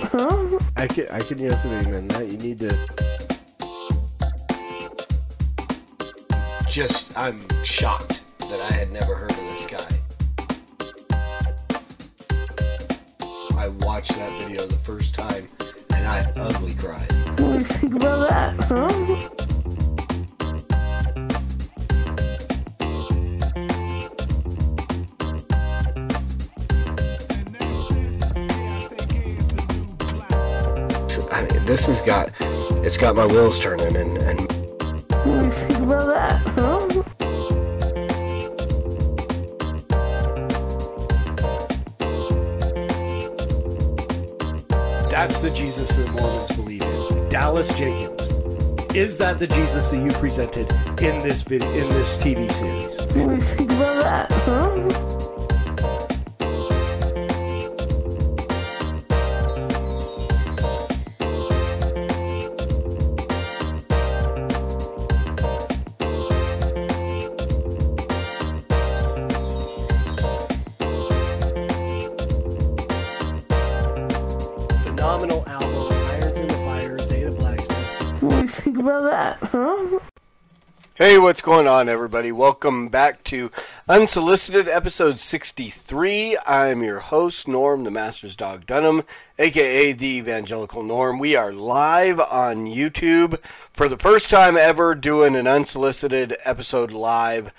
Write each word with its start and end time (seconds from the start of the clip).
that, 0.00 0.10
huh? 0.12 0.58
I 0.76 0.86
can 0.86 1.06
I 1.10 1.20
can 1.20 1.38
yes 1.38 1.64
and 1.64 1.86
amen 1.86 2.08
that. 2.08 2.28
You 2.28 2.38
need 2.38 2.58
to. 2.60 2.76
Just, 6.68 7.16
I'm 7.16 7.38
shocked 7.64 8.20
that 8.40 8.60
I 8.70 8.72
had 8.72 8.92
never 8.92 9.14
heard 9.16 9.30
of 9.30 9.36
this 9.36 9.66
guy. 9.66 9.88
I 13.58 13.68
watched 13.80 14.12
that 14.12 14.30
video 14.38 14.66
the 14.66 14.76
first 14.76 15.14
time 15.14 15.48
and 15.94 16.06
I 16.06 16.30
ugly 16.36 16.74
cried. 16.74 17.10
What 17.10 17.36
do 17.36 17.52
you 17.54 17.60
think 17.60 17.94
about 17.96 18.28
that, 18.28 18.60
huh? 18.64 19.28
This 31.68 31.84
has 31.84 32.00
got, 32.00 32.32
it's 32.82 32.96
got 32.96 33.14
my 33.14 33.26
wheels 33.26 33.58
turning 33.58 33.94
and, 33.94 34.16
and 34.16 34.40
What 34.40 35.38
do 35.38 35.44
you 35.44 35.52
think 35.52 35.80
about 35.80 36.06
that, 36.06 36.32
huh? 36.56 36.88
That's 45.10 45.42
the 45.42 45.50
Jesus 45.50 45.96
that 45.96 46.10
Mormons 46.14 46.56
believe 46.56 46.80
in. 46.80 47.28
Dallas 47.28 47.68
Jenkins. 47.74 48.28
Is 48.94 49.18
that 49.18 49.36
the 49.36 49.46
Jesus 49.46 49.90
that 49.90 49.98
you 49.98 50.10
presented 50.12 50.72
in 51.02 51.18
this 51.22 51.42
video 51.42 51.68
in 51.72 51.88
this 51.90 52.16
TV 52.16 52.50
series? 52.50 52.98
What 52.98 53.14
do 53.14 53.34
you 53.34 53.40
think 53.42 53.72
about 53.72 54.02
that, 54.04 54.32
huh? 54.32 55.17
Hey, 81.08 81.18
what's 81.18 81.40
going 81.40 81.66
on, 81.66 81.88
everybody? 81.88 82.30
Welcome 82.30 82.88
back 82.88 83.24
to 83.24 83.50
Unsolicited, 83.88 84.68
episode 84.68 85.18
63. 85.18 86.36
I'm 86.46 86.82
your 86.82 86.98
host, 86.98 87.48
Norm, 87.48 87.84
the 87.84 87.90
Master's 87.90 88.36
Dog 88.36 88.66
Dunham, 88.66 89.04
aka 89.38 89.94
the 89.94 90.18
Evangelical 90.18 90.82
Norm. 90.82 91.18
We 91.18 91.34
are 91.34 91.50
live 91.50 92.20
on 92.20 92.66
YouTube 92.66 93.42
for 93.42 93.88
the 93.88 93.96
first 93.96 94.28
time 94.28 94.58
ever 94.58 94.94
doing 94.94 95.34
an 95.34 95.46
unsolicited 95.46 96.36
episode 96.44 96.92
live. 96.92 97.54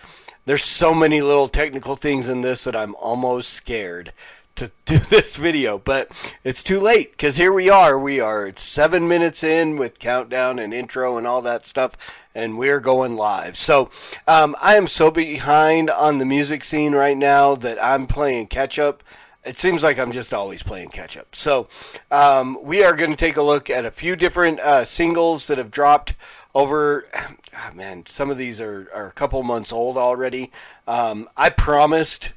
There's 0.45 0.63
so 0.63 0.93
many 0.93 1.19
little 1.19 1.47
technical 1.47 1.95
things 1.95 2.29
in 2.29 2.41
this 2.41 2.65
that 2.65 2.75
I'm 2.75 2.93
almost 2.93 3.49
scared 3.49 4.13
to 4.59 4.71
do 4.85 4.97
this 5.09 5.37
video, 5.37 5.79
but 5.79 6.35
it's 6.43 6.63
too 6.63 6.79
late 6.79 7.11
because 7.11 7.37
here 7.37 7.53
we 7.53 7.69
are. 7.69 7.97
We 7.97 8.19
are 8.19 8.51
seven 8.55 9.07
minutes 9.07 9.43
in 9.43 9.77
with 9.77 9.99
countdown 9.99 10.59
and 10.59 10.73
intro 10.73 11.17
and 11.17 11.25
all 11.25 11.41
that 11.41 11.65
stuff, 11.65 12.27
and 12.35 12.57
we're 12.57 12.81
going 12.81 13.15
live. 13.15 13.57
So 13.57 13.89
um, 14.27 14.55
I 14.61 14.75
am 14.75 14.87
so 14.87 15.11
behind 15.11 15.89
on 15.89 16.17
the 16.17 16.25
music 16.25 16.63
scene 16.63 16.93
right 16.93 17.17
now 17.17 17.55
that 17.55 17.81
I'm 17.81 18.05
playing 18.05 18.47
catch 18.47 18.77
up. 18.77 19.03
It 19.45 19.57
seems 19.57 19.83
like 19.83 19.97
I'm 19.97 20.11
just 20.11 20.33
always 20.33 20.61
playing 20.61 20.89
catch 20.89 21.15
up. 21.15 21.33
So 21.33 21.69
um, 22.11 22.57
we 22.61 22.83
are 22.83 22.95
going 22.95 23.11
to 23.11 23.17
take 23.17 23.37
a 23.37 23.41
look 23.41 23.69
at 23.69 23.85
a 23.85 23.91
few 23.91 24.17
different 24.17 24.59
uh, 24.59 24.83
singles 24.83 25.47
that 25.47 25.57
have 25.57 25.71
dropped 25.71 26.15
over 26.53 27.05
ah, 27.55 27.71
man 27.75 28.03
some 28.07 28.29
of 28.29 28.37
these 28.37 28.59
are, 28.59 28.89
are 28.93 29.07
a 29.07 29.13
couple 29.13 29.41
months 29.43 29.71
old 29.71 29.97
already 29.97 30.51
um, 30.87 31.29
i 31.37 31.47
promised 31.47 32.33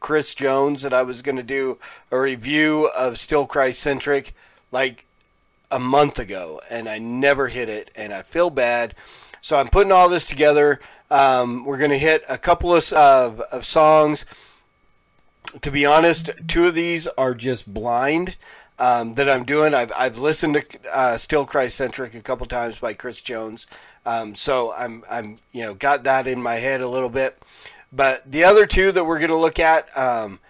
chris 0.00 0.34
jones 0.34 0.82
that 0.82 0.94
i 0.94 1.02
was 1.02 1.22
going 1.22 1.36
to 1.36 1.42
do 1.42 1.78
a 2.10 2.18
review 2.18 2.90
of 2.96 3.18
still 3.18 3.46
christ 3.46 3.80
centric 3.80 4.32
like 4.70 5.06
a 5.70 5.78
month 5.78 6.18
ago 6.18 6.60
and 6.70 6.88
i 6.88 6.98
never 6.98 7.48
hit 7.48 7.68
it 7.68 7.90
and 7.94 8.12
i 8.12 8.22
feel 8.22 8.50
bad 8.50 8.94
so 9.40 9.56
i'm 9.56 9.68
putting 9.68 9.92
all 9.92 10.08
this 10.08 10.26
together 10.26 10.80
um, 11.08 11.64
we're 11.64 11.78
going 11.78 11.92
to 11.92 11.98
hit 11.98 12.24
a 12.28 12.36
couple 12.36 12.74
of, 12.74 12.92
of, 12.92 13.40
of 13.40 13.64
songs 13.64 14.26
to 15.62 15.70
be 15.70 15.86
honest, 15.86 16.30
two 16.46 16.66
of 16.66 16.74
these 16.74 17.06
are 17.18 17.34
just 17.34 17.72
blind 17.72 18.36
um, 18.78 19.14
that 19.14 19.28
I'm 19.28 19.44
doing. 19.44 19.74
I've, 19.74 19.92
I've 19.96 20.18
listened 20.18 20.54
to 20.54 20.78
uh, 20.92 21.16
Still 21.16 21.46
Christ 21.46 21.76
Centric 21.76 22.14
a 22.14 22.20
couple 22.20 22.46
times 22.46 22.78
by 22.78 22.94
Chris 22.94 23.22
Jones, 23.22 23.66
um, 24.04 24.34
so 24.34 24.72
I'm 24.72 25.02
I'm 25.10 25.38
you 25.52 25.62
know 25.62 25.74
got 25.74 26.04
that 26.04 26.26
in 26.26 26.42
my 26.42 26.54
head 26.54 26.80
a 26.80 26.88
little 26.88 27.08
bit. 27.08 27.38
But 27.92 28.30
the 28.30 28.44
other 28.44 28.66
two 28.66 28.92
that 28.92 29.04
we're 29.04 29.18
going 29.18 29.30
to 29.30 29.36
look 29.36 29.58
at, 29.58 29.96
um, 29.96 30.40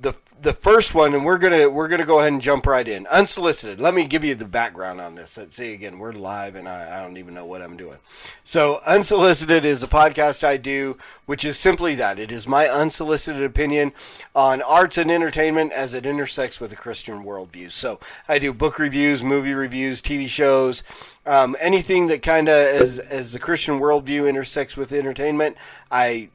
the 0.00 0.14
the 0.40 0.52
first 0.52 0.94
one, 0.94 1.14
and 1.14 1.24
we're 1.24 1.38
gonna 1.38 1.68
we're 1.68 1.88
gonna 1.88 2.06
go 2.06 2.20
ahead 2.20 2.32
and 2.32 2.40
jump 2.40 2.66
right 2.66 2.86
in. 2.86 3.06
Unsolicited. 3.08 3.80
Let 3.80 3.94
me 3.94 4.06
give 4.06 4.24
you 4.24 4.34
the 4.34 4.44
background 4.44 5.00
on 5.00 5.14
this. 5.14 5.36
Let's 5.36 5.56
see 5.56 5.72
again. 5.72 5.98
We're 5.98 6.12
live, 6.12 6.54
and 6.54 6.68
I, 6.68 6.98
I 6.98 7.02
don't 7.02 7.16
even 7.16 7.34
know 7.34 7.44
what 7.44 7.60
I'm 7.60 7.76
doing. 7.76 7.98
So, 8.44 8.80
unsolicited 8.86 9.64
is 9.64 9.82
a 9.82 9.88
podcast 9.88 10.44
I 10.44 10.56
do, 10.56 10.96
which 11.26 11.44
is 11.44 11.58
simply 11.58 11.94
that. 11.96 12.18
It 12.18 12.30
is 12.30 12.46
my 12.46 12.68
unsolicited 12.68 13.42
opinion 13.42 13.92
on 14.34 14.62
arts 14.62 14.96
and 14.98 15.10
entertainment 15.10 15.72
as 15.72 15.94
it 15.94 16.06
intersects 16.06 16.60
with 16.60 16.72
a 16.72 16.76
Christian 16.76 17.24
worldview. 17.24 17.72
So, 17.72 17.98
I 18.28 18.38
do 18.38 18.52
book 18.52 18.78
reviews, 18.78 19.24
movie 19.24 19.54
reviews, 19.54 20.00
TV 20.00 20.28
shows, 20.28 20.84
um, 21.26 21.56
anything 21.58 22.06
that 22.08 22.22
kind 22.22 22.48
of 22.48 22.54
as 22.54 22.98
as 23.00 23.32
the 23.32 23.38
Christian 23.38 23.80
worldview 23.80 24.28
intersects 24.28 24.76
with 24.76 24.92
entertainment. 24.92 25.56
I 25.90 26.30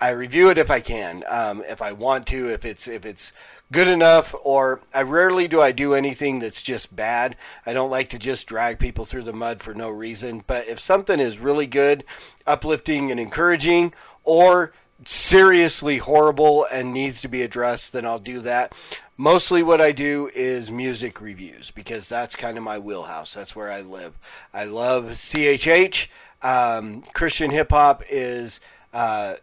I 0.00 0.10
review 0.10 0.50
it 0.50 0.58
if 0.58 0.70
I 0.70 0.80
can, 0.80 1.24
um, 1.28 1.64
if 1.68 1.82
I 1.82 1.92
want 1.92 2.26
to, 2.28 2.48
if 2.50 2.64
it's 2.64 2.86
if 2.86 3.04
it's 3.04 3.32
good 3.72 3.88
enough, 3.88 4.34
or 4.42 4.80
I 4.94 5.02
rarely 5.02 5.48
do 5.48 5.60
I 5.60 5.72
do 5.72 5.94
anything 5.94 6.38
that's 6.38 6.62
just 6.62 6.94
bad. 6.94 7.36
I 7.66 7.72
don't 7.72 7.90
like 7.90 8.08
to 8.10 8.18
just 8.18 8.46
drag 8.46 8.78
people 8.78 9.04
through 9.04 9.24
the 9.24 9.32
mud 9.32 9.60
for 9.60 9.74
no 9.74 9.90
reason. 9.90 10.44
But 10.46 10.68
if 10.68 10.78
something 10.78 11.18
is 11.18 11.38
really 11.38 11.66
good, 11.66 12.04
uplifting 12.46 13.10
and 13.10 13.18
encouraging, 13.18 13.92
or 14.24 14.72
seriously 15.04 15.98
horrible 15.98 16.66
and 16.72 16.92
needs 16.92 17.20
to 17.22 17.28
be 17.28 17.42
addressed, 17.42 17.92
then 17.92 18.06
I'll 18.06 18.18
do 18.18 18.40
that. 18.40 18.74
Mostly 19.16 19.64
what 19.64 19.80
I 19.80 19.90
do 19.90 20.30
is 20.32 20.70
music 20.70 21.20
reviews 21.20 21.72
because 21.72 22.08
that's 22.08 22.36
kind 22.36 22.56
of 22.56 22.62
my 22.62 22.78
wheelhouse. 22.78 23.34
That's 23.34 23.56
where 23.56 23.70
I 23.70 23.80
live. 23.80 24.16
I 24.54 24.64
love 24.64 25.06
CHH. 25.06 26.06
Um, 26.40 27.02
Christian 27.14 27.50
hip 27.50 27.70
hop 27.72 28.04
is. 28.08 28.60
Uh, 28.92 29.34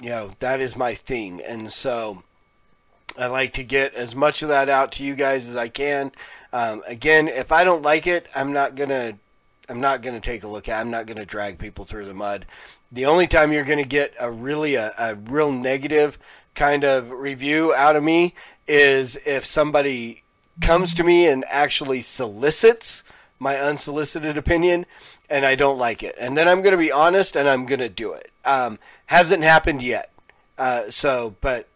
you 0.00 0.10
know 0.10 0.30
that 0.38 0.60
is 0.60 0.76
my 0.76 0.94
thing 0.94 1.40
and 1.42 1.70
so 1.70 2.22
i 3.18 3.26
like 3.26 3.52
to 3.52 3.64
get 3.64 3.94
as 3.94 4.14
much 4.14 4.42
of 4.42 4.48
that 4.48 4.68
out 4.68 4.92
to 4.92 5.04
you 5.04 5.14
guys 5.14 5.48
as 5.48 5.56
i 5.56 5.68
can 5.68 6.12
um, 6.52 6.82
again 6.86 7.28
if 7.28 7.52
i 7.52 7.64
don't 7.64 7.82
like 7.82 8.06
it 8.06 8.26
i'm 8.34 8.52
not 8.52 8.74
gonna 8.74 9.12
i'm 9.68 9.80
not 9.80 10.02
gonna 10.02 10.20
take 10.20 10.42
a 10.42 10.48
look 10.48 10.68
at 10.68 10.78
it. 10.78 10.80
i'm 10.80 10.90
not 10.90 11.06
gonna 11.06 11.24
drag 11.24 11.58
people 11.58 11.84
through 11.84 12.04
the 12.04 12.14
mud 12.14 12.46
the 12.92 13.06
only 13.06 13.26
time 13.26 13.52
you're 13.52 13.64
gonna 13.64 13.84
get 13.84 14.14
a 14.20 14.30
really 14.30 14.74
a, 14.74 14.92
a 14.98 15.14
real 15.14 15.52
negative 15.52 16.18
kind 16.54 16.84
of 16.84 17.10
review 17.10 17.72
out 17.74 17.96
of 17.96 18.02
me 18.02 18.34
is 18.66 19.16
if 19.24 19.44
somebody 19.44 20.22
comes 20.60 20.94
to 20.94 21.04
me 21.04 21.26
and 21.26 21.44
actually 21.48 22.00
solicits 22.00 23.04
my 23.38 23.56
unsolicited 23.56 24.36
opinion 24.36 24.84
and 25.30 25.44
I 25.44 25.54
don't 25.54 25.78
like 25.78 26.02
it. 26.02 26.14
And 26.18 26.36
then 26.36 26.48
I'm 26.48 26.62
going 26.62 26.72
to 26.72 26.78
be 26.78 26.90
honest 26.90 27.36
and 27.36 27.48
I'm 27.48 27.66
going 27.66 27.80
to 27.80 27.88
do 27.88 28.12
it. 28.12 28.30
Um, 28.44 28.78
hasn't 29.08 29.42
happened 29.42 29.82
yet. 29.82 30.12
Uh, 30.56 30.90
so, 30.90 31.34
but 31.40 31.66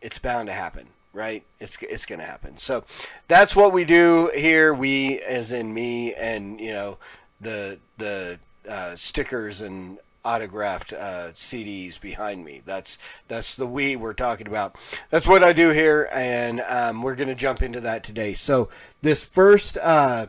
it's 0.00 0.18
bound 0.18 0.48
to 0.48 0.52
happen, 0.52 0.86
right? 1.12 1.42
It's, 1.60 1.82
it's 1.82 2.06
going 2.06 2.20
to 2.20 2.24
happen. 2.24 2.56
So 2.56 2.84
that's 3.26 3.54
what 3.54 3.72
we 3.72 3.84
do 3.84 4.30
here. 4.34 4.72
We, 4.72 5.20
as 5.20 5.52
in 5.52 5.72
me 5.74 6.14
and, 6.14 6.60
you 6.60 6.72
know, 6.72 6.98
the, 7.40 7.78
the 7.98 8.38
uh, 8.68 8.94
stickers 8.96 9.60
and 9.60 9.98
autographed 10.24 10.92
uh, 10.92 11.30
CDs 11.32 12.00
behind 12.00 12.44
me. 12.44 12.60
That's 12.64 12.98
that's 13.28 13.56
the 13.56 13.66
we 13.66 13.96
we're 13.96 14.12
talking 14.12 14.46
about. 14.46 14.76
That's 15.10 15.26
what 15.26 15.42
I 15.42 15.52
do 15.52 15.70
here, 15.70 16.08
and 16.12 16.60
um, 16.68 17.02
we're 17.02 17.14
going 17.14 17.28
to 17.28 17.34
jump 17.34 17.62
into 17.62 17.80
that 17.80 18.04
today. 18.04 18.34
So 18.34 18.68
this 19.00 19.24
first 19.24 19.78
uh, 19.80 20.26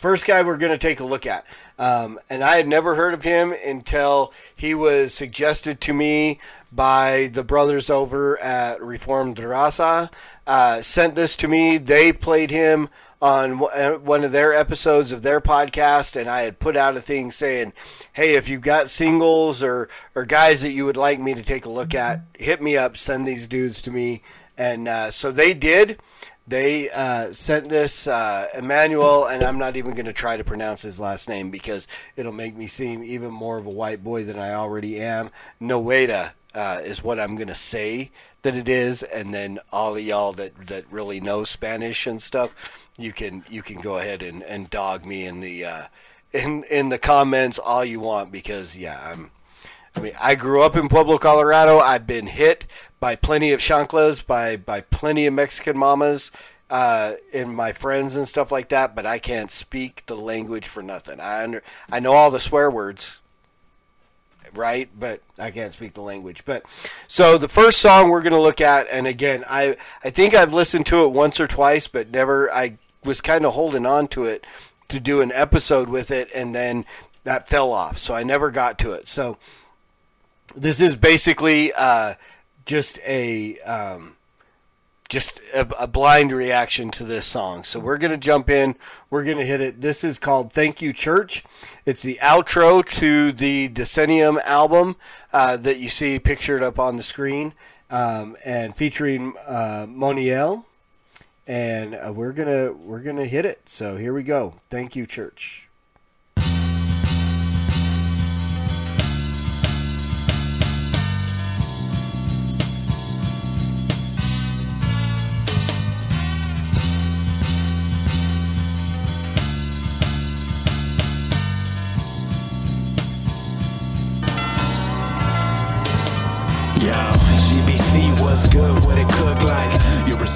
first 0.00 0.26
guy 0.26 0.40
we're 0.40 0.56
going 0.56 0.72
to 0.72 0.78
take 0.78 1.00
a 1.00 1.04
look 1.04 1.26
at, 1.26 1.44
um, 1.78 2.18
and 2.30 2.42
I 2.42 2.56
had 2.56 2.66
never 2.66 2.94
heard 2.94 3.12
of 3.12 3.22
him 3.22 3.52
until 3.66 4.32
he 4.56 4.74
was 4.74 5.12
suggested 5.12 5.78
to 5.82 5.92
me 5.92 6.40
by 6.72 7.28
the 7.34 7.44
brothers 7.44 7.90
over 7.90 8.40
at 8.42 8.80
Reformed 8.80 9.38
Rasa. 9.38 10.10
Uh, 10.46 10.80
sent 10.80 11.16
this 11.16 11.36
to 11.36 11.48
me. 11.48 11.76
They 11.76 12.14
played 12.14 12.50
him 12.50 12.88
on 13.20 13.58
one 13.58 14.24
of 14.24 14.32
their 14.32 14.54
episodes 14.54 15.12
of 15.12 15.20
their 15.20 15.42
podcast, 15.42 16.18
and 16.18 16.30
I 16.30 16.42
had 16.42 16.58
put 16.58 16.76
out 16.76 16.96
a 16.96 17.00
thing 17.00 17.30
saying, 17.30 17.74
"Hey, 18.14 18.36
if 18.36 18.48
you've 18.48 18.62
got 18.62 18.88
singles 18.88 19.62
or 19.62 19.90
or 20.14 20.24
guys 20.24 20.62
that 20.62 20.70
you 20.70 20.86
would 20.86 20.96
like 20.96 21.20
me 21.20 21.34
to 21.34 21.42
take 21.42 21.66
a 21.66 21.70
look 21.70 21.94
at, 21.94 22.22
hit 22.38 22.62
me 22.62 22.78
up. 22.78 22.96
Send 22.96 23.26
these 23.26 23.46
dudes 23.46 23.82
to 23.82 23.90
me." 23.90 24.22
And 24.56 24.88
uh, 24.88 25.10
so 25.10 25.30
they 25.30 25.52
did. 25.52 25.98
They 26.50 26.90
uh, 26.90 27.32
sent 27.32 27.68
this 27.68 28.08
uh, 28.08 28.48
Emmanuel, 28.58 29.26
and 29.26 29.44
I'm 29.44 29.56
not 29.56 29.76
even 29.76 29.92
going 29.92 30.06
to 30.06 30.12
try 30.12 30.36
to 30.36 30.42
pronounce 30.42 30.82
his 30.82 30.98
last 30.98 31.28
name 31.28 31.52
because 31.52 31.86
it'll 32.16 32.32
make 32.32 32.56
me 32.56 32.66
seem 32.66 33.04
even 33.04 33.30
more 33.30 33.56
of 33.56 33.66
a 33.66 33.70
white 33.70 34.02
boy 34.02 34.24
than 34.24 34.36
I 34.36 34.54
already 34.54 35.00
am. 35.00 35.30
Noeda 35.60 36.32
uh, 36.52 36.80
is 36.82 37.04
what 37.04 37.20
I'm 37.20 37.36
going 37.36 37.46
to 37.46 37.54
say 37.54 38.10
that 38.42 38.56
it 38.56 38.68
is, 38.68 39.04
and 39.04 39.32
then 39.32 39.60
all 39.70 39.94
of 39.94 40.02
y'all 40.02 40.32
that, 40.32 40.66
that 40.66 40.90
really 40.90 41.20
know 41.20 41.44
Spanish 41.44 42.08
and 42.08 42.20
stuff, 42.20 42.88
you 42.98 43.12
can 43.12 43.44
you 43.48 43.62
can 43.62 43.80
go 43.80 43.98
ahead 43.98 44.20
and, 44.20 44.42
and 44.42 44.68
dog 44.70 45.06
me 45.06 45.26
in 45.26 45.38
the 45.38 45.64
uh, 45.64 45.84
in 46.32 46.64
in 46.64 46.88
the 46.88 46.98
comments 46.98 47.60
all 47.60 47.84
you 47.84 48.00
want 48.00 48.32
because 48.32 48.76
yeah 48.76 49.00
I'm. 49.12 49.30
I 49.96 50.00
mean, 50.00 50.12
I 50.20 50.34
grew 50.34 50.62
up 50.62 50.76
in 50.76 50.88
Pueblo, 50.88 51.18
Colorado. 51.18 51.78
I've 51.78 52.06
been 52.06 52.26
hit 52.26 52.66
by 53.00 53.16
plenty 53.16 53.52
of 53.52 53.60
chanclas, 53.60 54.24
by 54.24 54.56
by 54.56 54.82
plenty 54.82 55.26
of 55.26 55.34
Mexican 55.34 55.76
mamas, 55.76 56.30
uh, 56.68 57.14
and 57.32 57.54
my 57.54 57.72
friends 57.72 58.16
and 58.16 58.28
stuff 58.28 58.52
like 58.52 58.68
that. 58.68 58.94
But 58.94 59.06
I 59.06 59.18
can't 59.18 59.50
speak 59.50 60.04
the 60.06 60.16
language 60.16 60.68
for 60.68 60.82
nothing. 60.82 61.18
I 61.20 61.42
under, 61.42 61.62
I 61.90 62.00
know 62.00 62.12
all 62.12 62.30
the 62.30 62.38
swear 62.38 62.70
words, 62.70 63.20
right? 64.54 64.88
But 64.96 65.22
I 65.38 65.50
can't 65.50 65.72
speak 65.72 65.94
the 65.94 66.02
language. 66.02 66.44
But 66.44 66.64
so 67.08 67.36
the 67.36 67.48
first 67.48 67.78
song 67.78 68.10
we're 68.10 68.22
going 68.22 68.32
to 68.32 68.40
look 68.40 68.60
at, 68.60 68.86
and 68.90 69.06
again, 69.06 69.44
I 69.48 69.76
I 70.04 70.10
think 70.10 70.34
I've 70.34 70.54
listened 70.54 70.86
to 70.86 71.04
it 71.04 71.08
once 71.08 71.40
or 71.40 71.46
twice, 71.48 71.88
but 71.88 72.10
never. 72.10 72.52
I 72.52 72.78
was 73.02 73.20
kind 73.20 73.44
of 73.44 73.54
holding 73.54 73.86
on 73.86 74.06
to 74.08 74.24
it 74.24 74.46
to 74.88 75.00
do 75.00 75.20
an 75.20 75.32
episode 75.32 75.88
with 75.88 76.12
it, 76.12 76.28
and 76.32 76.54
then 76.54 76.84
that 77.24 77.48
fell 77.48 77.72
off, 77.72 77.98
so 77.98 78.14
I 78.14 78.22
never 78.22 78.50
got 78.50 78.78
to 78.80 78.92
it. 78.92 79.06
So 79.08 79.36
this 80.56 80.80
is 80.80 80.96
basically 80.96 81.72
uh, 81.76 82.14
just 82.64 82.98
a 83.06 83.58
um, 83.60 84.16
just 85.08 85.40
a, 85.52 85.82
a, 85.82 85.86
blind 85.88 86.30
reaction 86.30 86.90
to 86.92 87.04
this 87.04 87.24
song. 87.24 87.64
So 87.64 87.80
we're 87.80 87.98
gonna 87.98 88.16
jump 88.16 88.48
in. 88.48 88.76
We're 89.10 89.24
gonna 89.24 89.44
hit 89.44 89.60
it. 89.60 89.80
This 89.80 90.04
is 90.04 90.18
called 90.18 90.52
"Thank 90.52 90.80
You 90.80 90.92
Church." 90.92 91.44
It's 91.84 92.02
the 92.02 92.18
outro 92.22 92.84
to 92.98 93.32
the 93.32 93.68
Decennium 93.68 94.40
album 94.44 94.96
uh, 95.32 95.56
that 95.58 95.78
you 95.78 95.88
see 95.88 96.18
pictured 96.18 96.62
up 96.62 96.78
on 96.78 96.96
the 96.96 97.02
screen, 97.02 97.54
um, 97.90 98.36
and 98.44 98.74
featuring 98.74 99.34
uh, 99.46 99.86
Moniel. 99.88 100.64
And 101.46 101.94
uh, 101.96 102.12
we're 102.14 102.32
gonna 102.32 102.72
we're 102.72 103.02
gonna 103.02 103.26
hit 103.26 103.44
it. 103.44 103.68
So 103.68 103.96
here 103.96 104.12
we 104.12 104.22
go. 104.22 104.54
Thank 104.70 104.94
you, 104.94 105.06
Church. 105.06 105.69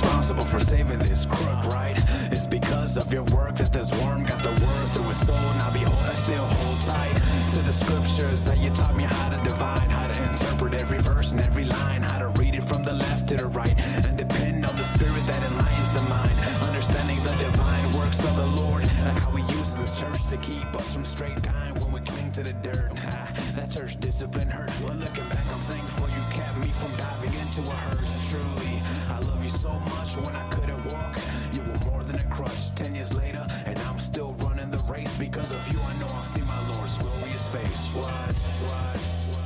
Responsible 0.05 0.45
for 0.45 0.59
saving 0.59 0.99
this 0.99 1.25
crook, 1.25 1.65
right? 1.67 1.97
It's 2.31 2.47
because 2.47 2.99
of 2.99 3.11
your 3.13 3.25
work 3.25 3.55
that 3.57 3.73
this 3.73 3.91
worm 4.03 4.25
got 4.25 4.43
the 4.43 4.51
word 4.51 4.87
through 4.93 5.09
his 5.09 5.27
soul. 5.27 5.49
Now 5.57 5.73
behold, 5.73 6.05
I 6.05 6.13
still 6.13 6.45
hold 6.45 6.79
tight 6.81 7.15
to 7.53 7.59
the 7.61 7.73
scriptures 7.73 8.45
that 8.45 8.59
you 8.59 8.69
taught 8.71 8.95
me 8.97 9.05
how 9.05 9.31
to 9.31 9.43
divine, 9.43 9.89
how 9.89 10.07
to 10.07 10.17
interpret 10.31 10.75
every 10.75 10.99
verse 10.99 11.33
and 11.33 11.41
every 11.41 11.65
line, 11.65 12.03
how 12.03 12.19
to 12.19 12.29
read 12.39 12.55
it 12.55 12.63
from 12.63 12.83
the 12.83 12.93
left 12.93 13.29
to 13.31 13.37
the 13.37 13.47
right, 13.47 13.77
and 14.05 14.19
depend 14.19 14.67
on 14.67 14.77
the 14.77 14.85
spirit 14.85 15.27
that 15.27 15.43
enlightens 15.51 15.93
the 15.93 16.03
mind. 16.03 16.37
Understanding 16.69 17.19
the 17.25 17.35
divine 17.43 17.93
works 17.95 18.23
of 18.25 18.37
the 18.37 18.47
Lord, 18.61 18.83
and 18.83 19.19
how 19.19 19.31
he 19.31 19.43
uses 19.57 19.79
his 19.79 20.01
church 20.01 20.27
to 20.27 20.37
keep 20.37 20.67
us 20.77 20.93
from 20.93 21.05
straight 21.05 21.43
time 21.43 21.75
when 21.81 21.93
we 21.93 22.01
cling 22.01 22.31
to 22.33 22.43
the 22.43 22.53
dirt. 22.53 22.93
that 23.57 23.71
church 23.71 23.99
discipline 24.01 24.49
hurt. 24.49 24.71
But 24.83 24.97
looking 24.97 25.29
back, 25.31 25.47
I'm 25.51 25.65
thankful 25.73 26.14
kept 26.35 26.59
me 26.59 26.67
from 26.67 26.91
diving 26.97 27.33
into 27.39 27.61
a 27.63 27.77
hearse. 27.87 28.13
Truly, 28.29 28.83
I 29.09 29.21
love 29.21 29.43
you 29.43 29.49
so 29.49 29.71
much 29.95 30.17
when 30.17 30.35
I 30.35 30.47
couldn't 30.51 30.85
walk. 30.93 31.17
You 31.53 31.63
were 31.63 31.91
more 31.91 32.03
than 32.03 32.17
a 32.17 32.25
crush. 32.35 32.71
Ten 32.71 32.93
years 32.95 33.15
later, 33.15 33.47
and 33.67 33.79
I'm 33.79 33.99
still 33.99 34.33
running 34.45 34.71
the 34.71 34.83
race 34.93 35.17
because 35.17 35.53
of 35.53 35.63
you. 35.73 35.79
I 35.81 35.95
know 36.01 36.09
I'll 36.09 36.23
see 36.23 36.43
my 36.43 36.61
Lord's 36.75 36.99
glorious 36.99 37.47
face. 37.49 37.87
What? 37.95 38.35
What? 38.67 38.97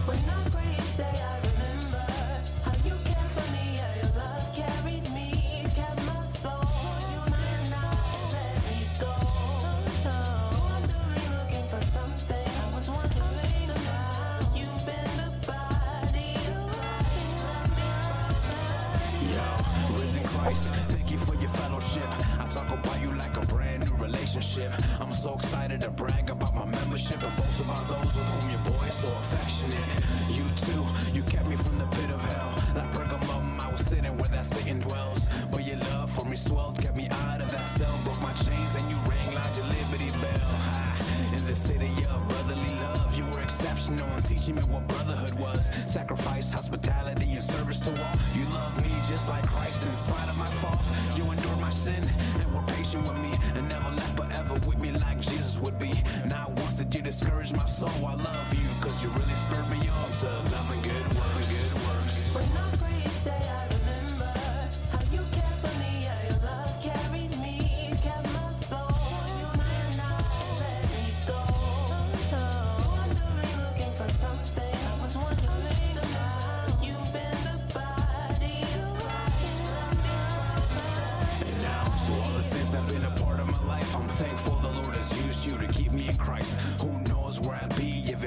When 0.08 0.24
I 0.36 0.48
pray 0.48 0.70
each 0.78 0.96
day, 0.96 1.16
I 1.32 1.57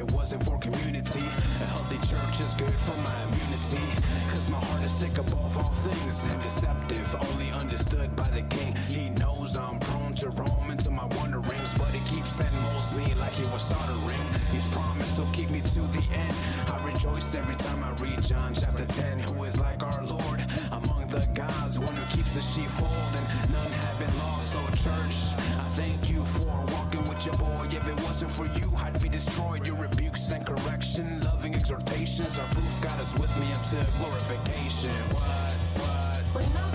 it 0.01 0.11
wasn't 0.13 0.43
for 0.43 0.57
community? 0.57 1.25
A 1.65 1.67
healthy 1.73 1.99
church 2.09 2.41
is 2.41 2.53
good 2.55 2.73
for 2.73 2.97
my 3.07 3.17
immunity. 3.27 3.85
Cause 4.31 4.49
my 4.49 4.57
heart 4.57 4.83
is 4.83 4.91
sick 4.91 5.17
above 5.17 5.57
all 5.57 5.73
things 5.85 6.25
and 6.25 6.41
deceptive, 6.41 7.07
only 7.29 7.51
understood 7.51 8.15
by 8.15 8.27
the 8.29 8.41
king. 8.55 8.73
He 8.89 9.09
knows 9.21 9.55
I'm 9.57 9.79
prone 9.79 10.13
to 10.15 10.29
roam 10.29 10.71
into 10.71 10.89
my 10.89 11.05
wanderings, 11.17 11.73
but 11.75 11.89
he 11.89 12.01
keeps 12.09 12.39
and 12.39 12.55
molds 12.63 12.91
me 12.97 13.13
like 13.15 13.33
he 13.33 13.45
was 13.53 13.61
soldering. 13.61 14.25
He's 14.51 14.67
promised 14.69 15.17
he'll 15.17 15.33
keep 15.33 15.49
me 15.51 15.61
to 15.61 15.81
the 15.97 16.03
end. 16.11 16.35
I 16.67 16.83
rejoice 16.83 17.35
every 17.35 17.55
time 17.55 17.83
I 17.83 17.91
read 18.03 18.23
John 18.23 18.53
chapter 18.55 18.85
10, 18.85 19.19
who 19.19 19.43
is 19.43 19.59
like 19.59 19.83
our 19.83 20.03
Lord 20.05 20.41
the 21.11 21.27
gods, 21.33 21.77
one 21.77 21.93
who 21.93 22.15
keeps 22.15 22.33
the 22.33 22.41
sheepfold, 22.41 22.89
and 22.89 23.51
none 23.51 23.71
have 23.71 23.99
been 23.99 24.17
lost. 24.19 24.53
So, 24.53 24.59
church, 24.81 25.15
I 25.59 25.67
thank 25.75 26.09
you 26.09 26.23
for 26.23 26.47
walking 26.73 27.03
with 27.07 27.25
your 27.25 27.35
boy. 27.35 27.67
If 27.69 27.85
it 27.87 27.99
wasn't 28.01 28.31
for 28.31 28.45
you, 28.45 28.71
I'd 28.77 29.01
be 29.01 29.09
destroyed. 29.09 29.67
Your 29.67 29.75
rebukes 29.75 30.31
and 30.31 30.45
correction, 30.45 31.21
loving 31.21 31.53
exhortations 31.53 32.39
are 32.39 32.47
proof 32.55 32.81
God 32.81 32.99
is 33.01 33.13
with 33.15 33.35
me 33.39 33.47
until 33.51 33.85
glorification. 33.99 34.95
What? 35.11 35.53
What? 36.33 36.70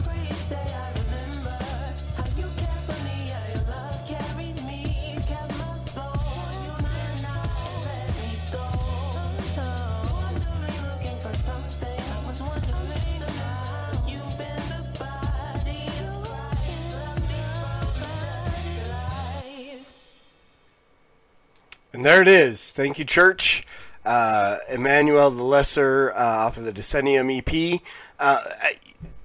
And 21.96 22.04
there 22.04 22.20
it 22.20 22.28
is. 22.28 22.72
Thank 22.72 22.98
you, 22.98 23.06
church. 23.06 23.64
uh, 24.04 24.56
Emmanuel 24.70 25.30
the 25.30 25.42
Lesser 25.42 26.12
uh, 26.14 26.20
off 26.46 26.58
of 26.58 26.64
the 26.64 26.72
Decennium 26.72 27.30
EP. 27.38 27.80
Uh, 28.18 28.38
I- 28.62 28.74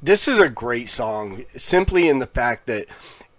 this 0.02 0.26
is 0.30 0.40
a 0.40 0.50
great 0.50 0.88
song, 0.88 1.44
simply 1.56 2.08
in 2.08 2.20
the 2.20 2.26
fact 2.28 2.68
that 2.68 2.88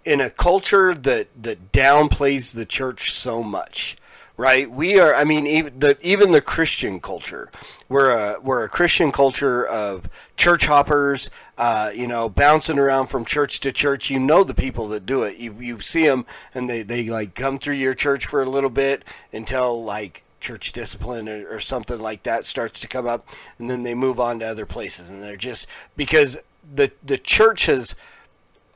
in 0.05 0.21
a 0.21 0.29
culture 0.29 0.93
that 0.93 1.27
that 1.41 1.71
downplays 1.71 2.53
the 2.53 2.63
church 2.65 3.11
so 3.11 3.41
much, 3.41 3.97
right? 4.37 4.69
We 4.69 4.99
are. 4.99 5.13
I 5.13 5.23
mean, 5.23 5.45
even 5.47 5.79
the 5.79 5.97
even 6.01 6.31
the 6.31 6.41
Christian 6.41 6.99
culture. 6.99 7.51
We're 7.89 8.11
a 8.11 8.39
we're 8.41 8.63
a 8.63 8.69
Christian 8.69 9.11
culture 9.11 9.65
of 9.67 10.09
church 10.35 10.65
hoppers. 10.65 11.29
Uh, 11.57 11.91
you 11.93 12.07
know, 12.07 12.29
bouncing 12.29 12.79
around 12.79 13.07
from 13.07 13.25
church 13.25 13.59
to 13.61 13.71
church. 13.71 14.09
You 14.09 14.19
know 14.19 14.43
the 14.43 14.55
people 14.55 14.87
that 14.89 15.05
do 15.05 15.23
it. 15.23 15.37
You 15.37 15.53
you 15.59 15.79
see 15.79 16.05
them, 16.05 16.25
and 16.53 16.69
they 16.69 16.83
they 16.83 17.09
like 17.09 17.35
come 17.35 17.57
through 17.57 17.75
your 17.75 17.93
church 17.93 18.25
for 18.25 18.41
a 18.41 18.49
little 18.49 18.69
bit 18.69 19.03
until 19.31 19.83
like 19.83 20.23
church 20.39 20.73
discipline 20.73 21.29
or, 21.29 21.47
or 21.47 21.59
something 21.59 21.99
like 21.99 22.23
that 22.23 22.45
starts 22.45 22.79
to 22.81 22.87
come 22.87 23.07
up, 23.07 23.25
and 23.59 23.69
then 23.69 23.83
they 23.83 23.95
move 23.95 24.19
on 24.19 24.39
to 24.39 24.45
other 24.45 24.65
places, 24.65 25.09
and 25.09 25.21
they're 25.21 25.37
just 25.37 25.67
because 25.95 26.37
the 26.75 26.91
the 27.03 27.17
church 27.17 27.67
has 27.67 27.95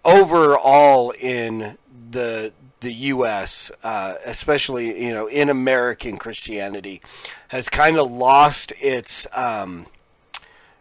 overall 0.06 1.12
in 1.20 1.78
the 2.12 2.54
the 2.82 2.94
U.S., 2.94 3.72
uh, 3.84 4.16
especially 4.26 5.06
you 5.06 5.14
know 5.14 5.28
in 5.28 5.50
American 5.50 6.18
Christianity, 6.18 7.02
has 7.50 7.70
kind 7.70 7.98
of 7.98 8.12
lost 8.12 8.74
its 8.80 9.28
um, 9.36 9.88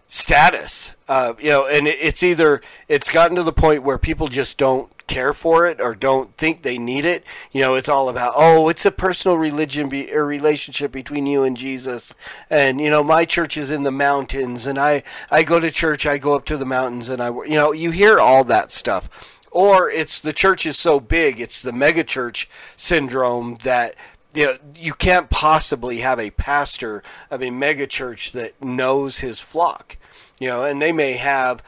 status. 0.06 0.96
Uh, 1.08 1.34
you 1.38 1.50
know, 1.50 1.66
and 1.66 1.86
it's 1.86 2.22
either 2.22 2.60
it's 2.88 3.10
gotten 3.10 3.36
to 3.36 3.42
the 3.42 3.52
point 3.52 3.82
where 3.82 3.98
people 3.98 4.28
just 4.28 4.58
don't 4.58 4.90
care 5.06 5.32
for 5.32 5.66
it 5.66 5.80
or 5.80 5.94
don't 5.94 6.36
think 6.36 6.62
they 6.62 6.78
need 6.78 7.04
it. 7.04 7.24
You 7.52 7.60
know, 7.60 7.74
it's 7.74 7.88
all 7.88 8.08
about 8.08 8.34
oh, 8.36 8.68
it's 8.68 8.84
a 8.86 8.90
personal 8.90 9.36
religion 9.36 9.88
be, 9.88 10.12
relationship 10.12 10.92
between 10.92 11.26
you 11.26 11.44
and 11.44 11.56
Jesus, 11.56 12.14
and 12.50 12.80
you 12.80 12.90
know 12.90 13.02
my 13.02 13.24
church 13.24 13.56
is 13.56 13.70
in 13.70 13.82
the 13.82 13.90
mountains, 13.90 14.66
and 14.66 14.78
I 14.78 15.02
I 15.30 15.42
go 15.42 15.60
to 15.60 15.70
church, 15.70 16.06
I 16.06 16.18
go 16.18 16.34
up 16.34 16.44
to 16.46 16.56
the 16.56 16.64
mountains, 16.64 17.08
and 17.08 17.22
I 17.22 17.28
you 17.28 17.56
know 17.56 17.72
you 17.72 17.90
hear 17.90 18.18
all 18.18 18.44
that 18.44 18.70
stuff. 18.70 19.35
Or 19.56 19.90
it's 19.90 20.20
the 20.20 20.34
church 20.34 20.66
is 20.66 20.76
so 20.76 21.00
big, 21.00 21.40
it's 21.40 21.62
the 21.62 21.70
megachurch 21.70 22.46
syndrome 22.76 23.56
that 23.62 23.94
you 24.34 24.44
know 24.44 24.58
you 24.74 24.92
can't 24.92 25.30
possibly 25.30 26.00
have 26.00 26.20
a 26.20 26.28
pastor 26.32 27.02
of 27.30 27.40
a 27.40 27.46
megachurch 27.48 28.32
that 28.32 28.62
knows 28.62 29.20
his 29.20 29.40
flock. 29.40 29.96
You 30.38 30.48
know, 30.48 30.64
and 30.64 30.82
they 30.82 30.92
may 30.92 31.14
have 31.14 31.62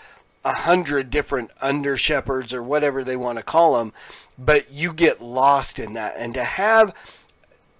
a 0.44 0.52
hundred 0.52 1.08
different 1.08 1.50
under 1.62 1.96
shepherds 1.96 2.52
or 2.52 2.62
whatever 2.62 3.02
they 3.04 3.16
want 3.16 3.38
to 3.38 3.42
call 3.42 3.78
them, 3.78 3.94
but 4.38 4.70
you 4.70 4.92
get 4.92 5.22
lost 5.22 5.78
in 5.78 5.94
that. 5.94 6.12
And 6.18 6.34
to 6.34 6.44
have 6.44 6.94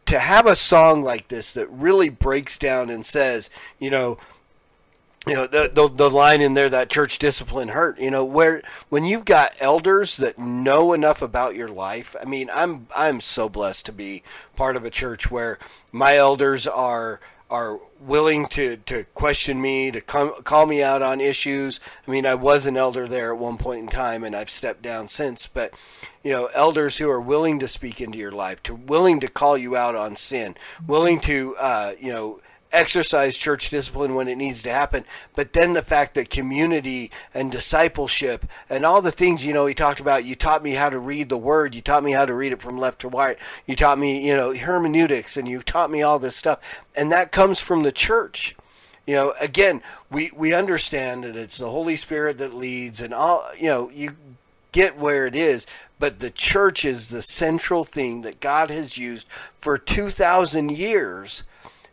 to 0.06 0.18
have 0.18 0.46
a 0.46 0.54
song 0.54 1.02
like 1.02 1.28
this 1.28 1.52
that 1.52 1.68
really 1.68 2.08
breaks 2.08 2.56
down 2.56 2.88
and 2.88 3.04
says, 3.04 3.50
you 3.78 3.90
know, 3.90 4.16
you 5.26 5.34
know 5.34 5.46
the, 5.46 5.70
the 5.72 5.88
the 5.88 6.10
line 6.10 6.40
in 6.40 6.54
there 6.54 6.68
that 6.68 6.90
church 6.90 7.18
discipline 7.18 7.68
hurt 7.68 7.98
you 7.98 8.10
know 8.10 8.25
where 8.25 8.62
when 8.88 9.04
you've 9.04 9.25
got 9.25 9.52
elders 9.60 10.16
that 10.16 10.38
know 10.38 10.92
enough 10.92 11.22
about 11.22 11.56
your 11.56 11.68
life 11.68 12.14
i 12.20 12.25
mean 12.25 12.48
i'm 12.54 12.87
i'm 12.96 13.20
so 13.20 13.48
blessed 13.48 13.84
to 13.87 13.92
be 13.92 14.22
part 14.56 14.76
of 14.76 14.84
a 14.84 14.90
church 14.90 15.30
where 15.30 15.58
my 15.92 16.16
elders 16.16 16.66
are 16.66 17.20
are 17.50 17.80
willing 18.00 18.46
to, 18.46 18.76
to 18.76 19.04
question 19.14 19.60
me, 19.60 19.90
to 19.90 20.00
come, 20.00 20.42
call 20.42 20.66
me 20.66 20.82
out 20.82 21.02
on 21.02 21.20
issues. 21.20 21.80
I 22.06 22.10
mean, 22.10 22.26
I 22.26 22.34
was 22.34 22.66
an 22.66 22.76
elder 22.76 23.08
there 23.08 23.32
at 23.32 23.38
one 23.38 23.56
point 23.56 23.80
in 23.80 23.88
time, 23.88 24.22
and 24.22 24.37
I've 24.37 24.50
stepped 24.50 24.82
down 24.82 25.08
since. 25.08 25.46
But 25.46 25.72
you 26.22 26.32
know, 26.32 26.46
elders 26.54 26.98
who 26.98 27.08
are 27.08 27.20
willing 27.20 27.58
to 27.60 27.68
speak 27.68 28.00
into 28.00 28.18
your 28.18 28.32
life, 28.32 28.62
to 28.64 28.75
willing 28.75 29.20
to 29.20 29.28
call 29.28 29.56
you 29.56 29.76
out 29.76 29.94
on 29.94 30.14
sin, 30.14 30.56
willing 30.87 31.20
to 31.20 31.56
uh, 31.58 31.92
you 31.98 32.12
know 32.12 32.40
exercise 32.72 33.37
church 33.37 33.70
discipline 33.70 34.14
when 34.14 34.28
it 34.28 34.37
needs 34.37 34.62
to 34.62 34.70
happen 34.70 35.04
but 35.34 35.52
then 35.54 35.72
the 35.72 35.82
fact 35.82 36.14
that 36.14 36.28
community 36.28 37.10
and 37.32 37.50
discipleship 37.50 38.44
and 38.68 38.84
all 38.84 39.00
the 39.00 39.10
things 39.10 39.46
you 39.46 39.54
know 39.54 39.64
he 39.66 39.75
talked 39.75 40.00
about 40.00 40.25
you 40.25 40.34
taught 40.34 40.62
me 40.62 40.72
how 40.72 40.90
to 40.90 40.98
read 40.98 41.28
the 41.28 41.38
word 41.38 41.75
you 41.75 41.80
taught 41.80 42.04
me 42.04 42.12
how 42.12 42.26
to 42.26 42.34
read 42.34 42.52
it 42.52 42.60
from 42.60 42.76
left 42.76 43.00
to 43.00 43.08
right 43.08 43.38
you 43.66 43.75
taught 43.75 43.98
me 43.98 44.26
you 44.26 44.37
know 44.37 44.54
hermeneutics 44.54 45.37
and 45.37 45.48
you 45.48 45.62
taught 45.62 45.90
me 45.90 46.02
all 46.02 46.18
this 46.18 46.37
stuff 46.37 46.84
and 46.94 47.10
that 47.10 47.32
comes 47.32 47.60
from 47.60 47.82
the 47.82 47.92
church. 47.92 48.56
You 49.06 49.14
know 49.14 49.34
again 49.40 49.80
we 50.10 50.30
we 50.37 50.52
understand 50.52 51.25
that 51.25 51.34
it's 51.34 51.56
the 51.56 51.70
holy 51.70 51.96
spirit 51.96 52.37
that 52.38 52.52
leads 52.52 53.00
and 53.00 53.14
all 53.14 53.48
you 53.56 53.68
know 53.68 53.90
you 53.90 54.10
get 54.72 54.98
where 54.98 55.26
it 55.26 55.34
is 55.34 55.66
but 55.98 56.20
the 56.20 56.28
church 56.28 56.84
is 56.84 57.08
the 57.08 57.22
central 57.22 57.84
thing 57.84 58.20
that 58.20 58.40
god 58.40 58.68
has 58.68 58.98
used 58.98 59.26
for 59.58 59.78
2000 59.78 60.70
years 60.70 61.44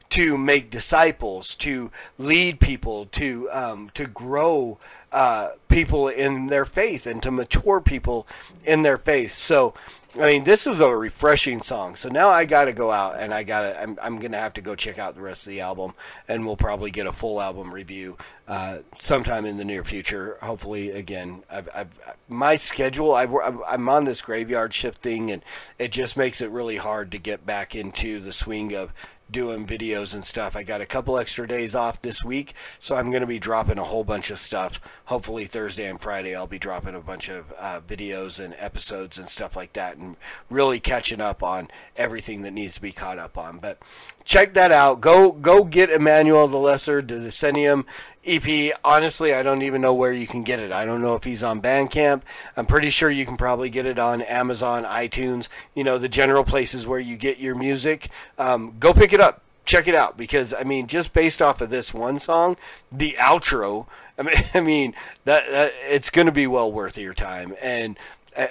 to 0.09 0.37
make 0.37 0.69
disciples, 0.69 1.55
to 1.55 1.91
lead 2.17 2.59
people, 2.59 3.05
to 3.07 3.49
um, 3.51 3.89
to 3.93 4.05
grow 4.05 4.79
uh, 5.11 5.49
people 5.67 6.07
in 6.07 6.47
their 6.47 6.65
faith, 6.65 7.05
and 7.05 7.21
to 7.23 7.31
mature 7.31 7.81
people 7.81 8.27
in 8.65 8.81
their 8.81 8.97
faith. 8.97 9.31
So, 9.31 9.73
I 10.19 10.25
mean, 10.25 10.43
this 10.43 10.67
is 10.67 10.81
a 10.81 10.95
refreshing 10.95 11.61
song. 11.61 11.95
So 11.95 12.09
now 12.09 12.29
I 12.29 12.45
got 12.45 12.65
to 12.65 12.73
go 12.73 12.91
out 12.91 13.17
and 13.19 13.33
I 13.33 13.43
got 13.43 13.61
to. 13.61 13.81
I'm, 13.81 13.97
I'm 14.01 14.19
gonna 14.19 14.37
have 14.37 14.53
to 14.53 14.61
go 14.61 14.75
check 14.75 14.99
out 14.99 15.15
the 15.15 15.21
rest 15.21 15.47
of 15.47 15.51
the 15.51 15.61
album, 15.61 15.93
and 16.27 16.45
we'll 16.45 16.55
probably 16.55 16.91
get 16.91 17.07
a 17.07 17.11
full 17.11 17.41
album 17.41 17.73
review 17.73 18.17
uh, 18.47 18.79
sometime 18.99 19.45
in 19.45 19.57
the 19.57 19.65
near 19.65 19.83
future. 19.83 20.37
Hopefully, 20.41 20.91
again, 20.91 21.43
I've, 21.49 21.69
I've 21.75 22.17
my 22.29 22.55
schedule. 22.55 23.13
I, 23.13 23.23
I'm 23.23 23.61
I'm 23.67 23.89
on 23.89 24.05
this 24.05 24.21
graveyard 24.21 24.73
shift 24.73 25.01
thing, 25.01 25.31
and 25.31 25.43
it 25.77 25.91
just 25.91 26.15
makes 26.15 26.41
it 26.41 26.49
really 26.51 26.77
hard 26.77 27.11
to 27.11 27.17
get 27.17 27.45
back 27.45 27.75
into 27.75 28.19
the 28.19 28.31
swing 28.31 28.73
of 28.75 28.93
doing 29.31 29.65
videos 29.65 30.13
and 30.13 30.23
stuff. 30.23 30.55
I 30.55 30.63
got 30.63 30.81
a 30.81 30.85
couple 30.85 31.17
extra 31.17 31.47
days 31.47 31.75
off 31.75 32.01
this 32.01 32.23
week, 32.23 32.53
so 32.79 32.95
I'm 32.95 33.09
going 33.09 33.21
to 33.21 33.27
be 33.27 33.39
dropping 33.39 33.79
a 33.79 33.83
whole 33.83 34.03
bunch 34.03 34.29
of 34.31 34.37
stuff. 34.37 34.79
Hopefully 35.05 35.45
Thursday 35.45 35.89
and 35.89 35.99
Friday 35.99 36.35
I'll 36.35 36.47
be 36.47 36.59
dropping 36.59 36.95
a 36.95 37.01
bunch 37.01 37.29
of 37.29 37.53
uh, 37.59 37.81
videos 37.85 38.43
and 38.43 38.55
episodes 38.57 39.17
and 39.17 39.27
stuff 39.27 39.55
like 39.55 39.73
that, 39.73 39.97
and 39.97 40.15
really 40.49 40.79
catching 40.79 41.21
up 41.21 41.41
on 41.41 41.69
everything 41.95 42.41
that 42.41 42.53
needs 42.53 42.75
to 42.75 42.81
be 42.81 42.91
caught 42.91 43.19
up 43.19 43.37
on. 43.37 43.57
But 43.57 43.79
check 44.25 44.55
that 44.55 44.71
out. 44.71 44.99
Go 44.99 45.31
go 45.31 45.63
get 45.63 45.89
Emmanuel 45.89 46.47
the 46.47 46.57
Lesser, 46.57 47.01
the 47.01 47.15
Decennium 47.15 47.85
EP. 48.25 48.75
Honestly, 48.83 49.33
I 49.33 49.43
don't 49.43 49.61
even 49.61 49.81
know 49.81 49.93
where 49.93 50.11
you 50.11 50.27
can 50.27 50.43
get 50.43 50.59
it. 50.59 50.71
I 50.71 50.83
don't 50.83 51.01
know 51.01 51.15
if 51.15 51.23
he's 51.23 51.43
on 51.43 51.61
Bandcamp. 51.61 52.23
I'm 52.57 52.65
pretty 52.65 52.89
sure 52.89 53.09
you 53.09 53.25
can 53.25 53.37
probably 53.37 53.69
get 53.69 53.85
it 53.85 53.99
on 53.99 54.21
Amazon, 54.23 54.83
iTunes, 54.83 55.47
you 55.75 55.83
know, 55.83 55.97
the 55.97 56.09
general 56.09 56.43
places 56.43 56.85
where 56.85 56.99
you 56.99 57.15
get 57.15 57.39
your 57.39 57.55
music. 57.55 58.09
Um, 58.37 58.75
go 58.79 58.93
pick 58.93 59.13
it 59.13 59.21
up. 59.21 59.43
Check 59.63 59.87
it 59.87 59.95
out 59.95 60.17
because 60.17 60.53
I 60.53 60.63
mean, 60.63 60.87
just 60.87 61.13
based 61.13 61.41
off 61.41 61.61
of 61.61 61.69
this 61.69 61.93
one 61.93 62.19
song, 62.19 62.57
the 62.91 63.15
outro. 63.19 63.87
I 64.17 64.23
mean, 64.23 64.35
I 64.53 64.61
mean 64.61 64.95
that, 65.25 65.49
that 65.49 65.71
it's 65.89 66.09
going 66.09 66.27
to 66.27 66.31
be 66.31 66.47
well 66.47 66.71
worth 66.71 66.97
your 66.97 67.13
time. 67.13 67.53
And 67.61 67.97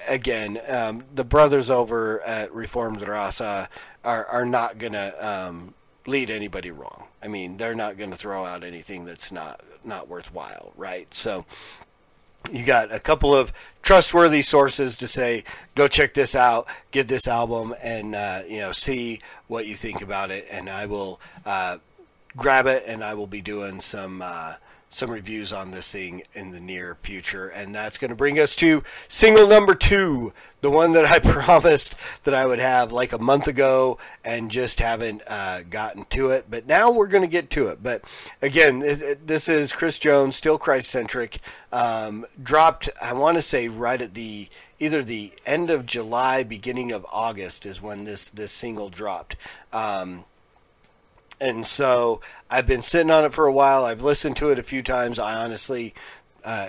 again, 0.09 0.61
um, 0.69 1.05
the 1.15 1.25
brothers 1.25 1.71
over 1.71 2.21
at 2.23 2.53
Reformed 2.53 3.07
Rasa 3.07 3.69
are 4.05 4.27
are 4.27 4.45
not 4.45 4.79
to 4.93 5.27
um, 5.27 5.75
lead 6.07 6.31
anybody 6.31 6.71
wrong. 6.71 7.05
I 7.23 7.29
mean, 7.29 7.57
they're 7.57 7.75
not 7.75 7.97
to 8.11 8.17
throw 8.17 8.45
out 8.45 8.65
anything 8.65 9.05
that's 9.05 9.33
not 9.33 9.61
not 9.85 10.09
worthwhile, 10.09 10.73
right? 10.77 11.13
So 11.13 11.45
you 12.53 12.65
got 12.65 12.95
a 12.95 13.01
couple 13.01 13.35
of 13.35 13.53
trustworthy 13.83 14.43
sources 14.43 14.99
to 14.99 15.09
say, 15.09 15.45
go 15.75 15.89
check 15.89 16.15
this 16.15 16.37
out, 16.37 16.67
get 16.91 17.09
this 17.09 17.27
album, 17.27 17.75
and 17.83 18.15
uh, 18.15 18.43
you 18.49 18.61
know, 18.61 18.73
see 18.73 19.21
what 19.49 19.67
you 19.67 19.75
think 19.75 20.03
about 20.03 20.31
it. 20.31 20.47
And 20.51 20.69
I 20.69 20.87
will 20.87 21.21
uh, 21.47 21.79
grab 22.37 22.67
it, 22.67 22.85
and 22.87 23.03
I 23.03 23.15
will 23.15 23.27
be 23.27 23.41
doing 23.41 23.81
some. 23.81 24.23
Uh, 24.23 24.55
some 24.95 25.11
reviews 25.11 25.53
on 25.53 25.73
this 25.73 25.91
thing 25.91 26.23
in 26.35 26.53
the 26.53 26.61
near 26.61 26.97
future, 27.03 27.49
and 27.49 27.75
that's 27.75 27.99
going 27.99 28.11
to 28.11 28.15
bring 28.15 28.39
us 28.39 28.55
to 28.57 28.83
single 29.09 29.49
number 29.49 29.75
two, 29.75 30.33
the 30.61 30.71
one 30.71 30.93
that 30.93 31.05
I 31.05 31.19
promised 31.43 31.97
that 32.23 32.33
I 32.33 32.47
would 32.47 32.61
have 32.61 32.93
like 32.93 33.13
a 33.13 33.19
month 33.19 33.49
ago, 33.49 33.99
and 34.25 34.51
just 34.51 34.81
haven't 34.81 35.23
uh, 35.27 35.63
gotten 35.69 36.05
to 36.11 36.31
it. 36.31 36.47
But 36.49 36.67
now 36.67 36.91
we're 36.93 37.09
going 37.09 37.23
to 37.23 37.29
get 37.29 37.51
to 37.51 37.69
it. 37.69 37.83
But 37.83 38.05
again, 38.41 38.79
this 38.79 39.49
is 39.49 39.73
Chris 39.73 39.99
Jones, 39.99 40.37
still 40.37 40.59
Christ 40.59 40.91
centric, 40.91 41.39
um, 41.73 42.25
dropped. 42.43 42.89
I 43.03 43.13
want 43.15 43.37
to 43.37 43.43
say 43.43 43.69
right 43.69 44.01
at 44.01 44.15
the 44.15 44.49
either 44.79 45.03
the 45.03 45.33
end 45.45 45.71
of 45.71 45.87
July, 45.87 46.45
beginning 46.45 46.93
of 46.93 47.05
August 47.11 47.67
is 47.67 47.83
when 47.83 48.05
this 48.05 48.31
this 48.31 48.53
single 48.53 48.91
dropped. 48.91 49.37
Um, 49.73 50.25
and 51.45 51.67
so 51.67 52.23
I've 52.51 52.67
been 52.67 52.81
sitting 52.81 53.11
on 53.11 53.25
it 53.25 53.35
for 53.35 53.47
a 53.47 53.53
while. 53.53 53.85
I've 53.85 54.03
listened 54.03 54.37
to 54.39 54.49
it 54.49 54.59
a 54.59 54.63
few 54.63 54.83
times. 54.83 55.19
I 55.19 55.45
honestly, 55.45 55.95
uh, 56.43 56.69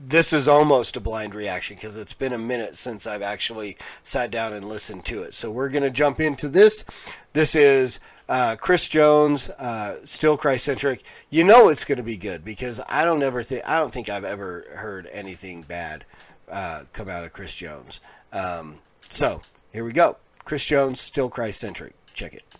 this 0.00 0.32
is 0.32 0.46
almost 0.46 0.96
a 0.96 1.00
blind 1.00 1.34
reaction 1.34 1.76
because 1.76 1.96
it's 1.96 2.12
been 2.12 2.32
a 2.32 2.38
minute 2.38 2.76
since 2.76 3.04
I've 3.04 3.22
actually 3.22 3.76
sat 4.04 4.30
down 4.30 4.52
and 4.52 4.64
listened 4.64 5.04
to 5.06 5.24
it. 5.24 5.34
So 5.34 5.50
we're 5.50 5.70
going 5.70 5.82
to 5.82 5.90
jump 5.90 6.20
into 6.20 6.48
this. 6.48 6.84
This 7.32 7.56
is 7.56 7.98
uh, 8.28 8.54
Chris 8.60 8.88
Jones, 8.88 9.50
uh, 9.50 9.98
still 10.04 10.36
Christ 10.36 10.66
centric. 10.66 11.02
You 11.28 11.42
know 11.42 11.68
it's 11.68 11.84
going 11.84 11.98
to 11.98 12.04
be 12.04 12.16
good 12.16 12.44
because 12.44 12.80
I 12.88 13.04
don't 13.04 13.24
ever 13.24 13.42
think 13.42 13.66
I 13.66 13.76
don't 13.80 13.92
think 13.92 14.08
I've 14.08 14.24
ever 14.24 14.66
heard 14.74 15.08
anything 15.10 15.62
bad 15.62 16.04
uh, 16.48 16.84
come 16.92 17.08
out 17.08 17.24
of 17.24 17.32
Chris 17.32 17.56
Jones. 17.56 18.00
Um, 18.32 18.78
so 19.08 19.42
here 19.72 19.84
we 19.84 19.92
go. 19.92 20.16
Chris 20.44 20.64
Jones, 20.64 21.00
still 21.00 21.28
Christ 21.28 21.58
centric. 21.58 21.94
Check 22.12 22.34
it. 22.34 22.53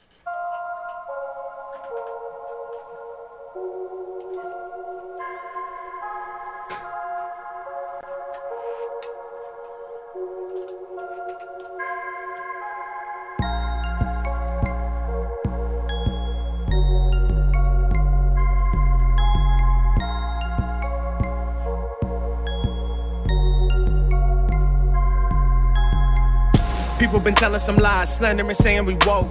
Been 27.24 27.34
telling 27.34 27.58
some 27.58 27.76
lies, 27.76 28.14
slandering, 28.14 28.54
saying 28.54 28.84
we 28.84 28.96
woke. 29.06 29.28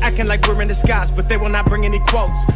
Acting 0.00 0.26
like 0.26 0.46
we're 0.46 0.62
in 0.62 0.68
disguise, 0.68 1.10
but 1.10 1.28
they 1.28 1.36
will 1.36 1.48
not 1.48 1.66
bring 1.66 1.84
any 1.84 1.98
quotes. 1.98 2.48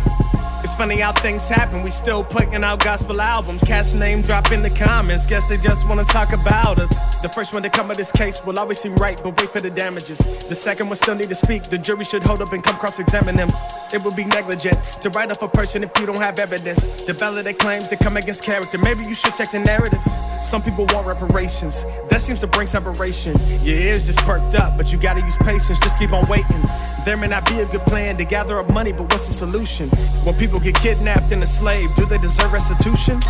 It's 0.63 0.75
funny 0.75 0.97
how 0.97 1.13
things 1.13 1.49
happen. 1.49 1.83
We 1.83 1.91
still 1.91 2.25
putting 2.25 2.55
out 2.65 2.83
gospel 2.83 3.21
albums. 3.21 3.63
Cash 3.63 3.93
name 3.93 4.23
drop 4.23 4.51
in 4.53 4.63
the 4.63 4.71
comments. 4.71 5.27
Guess 5.27 5.49
they 5.49 5.57
just 5.59 5.89
wanna 5.89 6.05
talk 6.05 6.33
about 6.33 6.79
us. 6.79 6.91
The 7.23 7.29
first 7.29 7.55
one 7.55 7.63
to 7.65 7.71
come 7.71 7.91
of 7.91 7.97
this 7.97 8.11
case 8.11 8.41
will 8.45 8.59
always 8.59 8.79
seem 8.79 8.95
right, 8.97 9.21
but 9.23 9.41
wait 9.41 9.51
for 9.51 9.61
the 9.61 9.71
damages. 9.71 10.19
The 10.19 10.55
second 10.55 10.89
one 10.89 10.97
still 10.97 11.15
need 11.15 11.29
to 11.29 11.35
speak. 11.35 11.65
The 11.65 11.79
jury 11.79 12.05
should 12.05 12.23
hold 12.23 12.41
up 12.41 12.53
and 12.53 12.63
come 12.63 12.77
cross-examine 12.77 13.37
him. 13.37 13.49
It 13.93 14.03
would 14.05 14.17
be 14.17 14.25
negligent 14.25 14.77
to 15.03 15.11
write 15.11 15.31
up 15.31 15.43
a 15.43 15.49
person 15.49 15.85
if 15.85 15.91
you 16.01 16.07
don't 16.07 16.19
have 16.19 16.39
evidence. 16.39 16.87
To 17.03 17.13
validate 17.13 17.59
claims 17.59 17.89
that 17.89 18.01
come 18.01 18.17
against 18.17 18.45
character. 18.45 18.79
Maybe 18.79 19.05
you 19.05 19.15
should 19.15 19.35
check 19.35 19.51
the 19.51 19.61
narrative. 19.61 20.01
Some 20.43 20.63
people 20.63 20.87
want 20.91 21.07
reparations. 21.07 21.85
That 22.09 22.21
seems 22.21 22.41
to 22.41 22.47
bring 22.47 22.67
separation. 22.67 23.35
Your 23.63 23.77
ears 23.77 24.07
just 24.07 24.21
perked 24.21 24.55
up, 24.55 24.77
but 24.77 24.93
you 24.93 24.99
gotta 24.99 25.21
use 25.21 25.37
patience. 25.39 25.79
Just 25.79 25.99
keep 25.99 26.13
on 26.13 26.27
waiting. 26.29 26.63
There 27.05 27.17
may 27.17 27.29
not 27.29 27.49
be 27.49 27.61
a 27.61 27.67
good 27.67 27.83
plan 27.83 28.17
to 28.17 28.25
gather 28.25 28.59
up 28.59 28.69
money, 28.71 28.93
but 28.93 29.05
what's 29.13 29.29
the 29.29 29.33
solution? 29.33 29.89
When 30.25 30.35
people 30.37 30.59
get 30.59 30.75
kidnapped 30.75 31.31
and 31.33 31.41
enslaved, 31.41 31.95
do 31.97 32.05
they 32.05 32.19
deserve 32.19 32.53
restitution? 32.53 33.21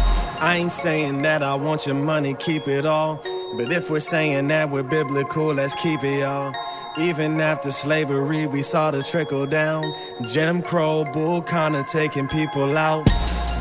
I 0.40 0.56
ain't 0.56 0.72
saying 0.72 1.22
that 1.22 1.42
I 1.42 1.54
want 1.54 1.86
your 1.86 1.94
money, 1.94 2.34
keep 2.34 2.68
it 2.68 2.86
all. 2.86 3.22
But 3.56 3.70
if 3.70 3.90
we're 3.90 4.00
saying 4.00 4.48
that 4.48 4.70
we're 4.70 4.82
biblical, 4.82 5.54
let's 5.54 5.74
keep 5.74 6.02
it, 6.04 6.20
y'all. 6.20 6.54
Even 6.98 7.38
after 7.40 7.70
slavery, 7.70 8.46
we 8.46 8.62
saw 8.62 8.90
the 8.90 9.02
trickle 9.02 9.44
down. 9.46 9.94
Jim 10.22 10.62
Crow, 10.62 11.04
Bull 11.12 11.42
Connor 11.42 11.82
taking 11.82 12.28
people 12.28 12.78
out. 12.78 13.06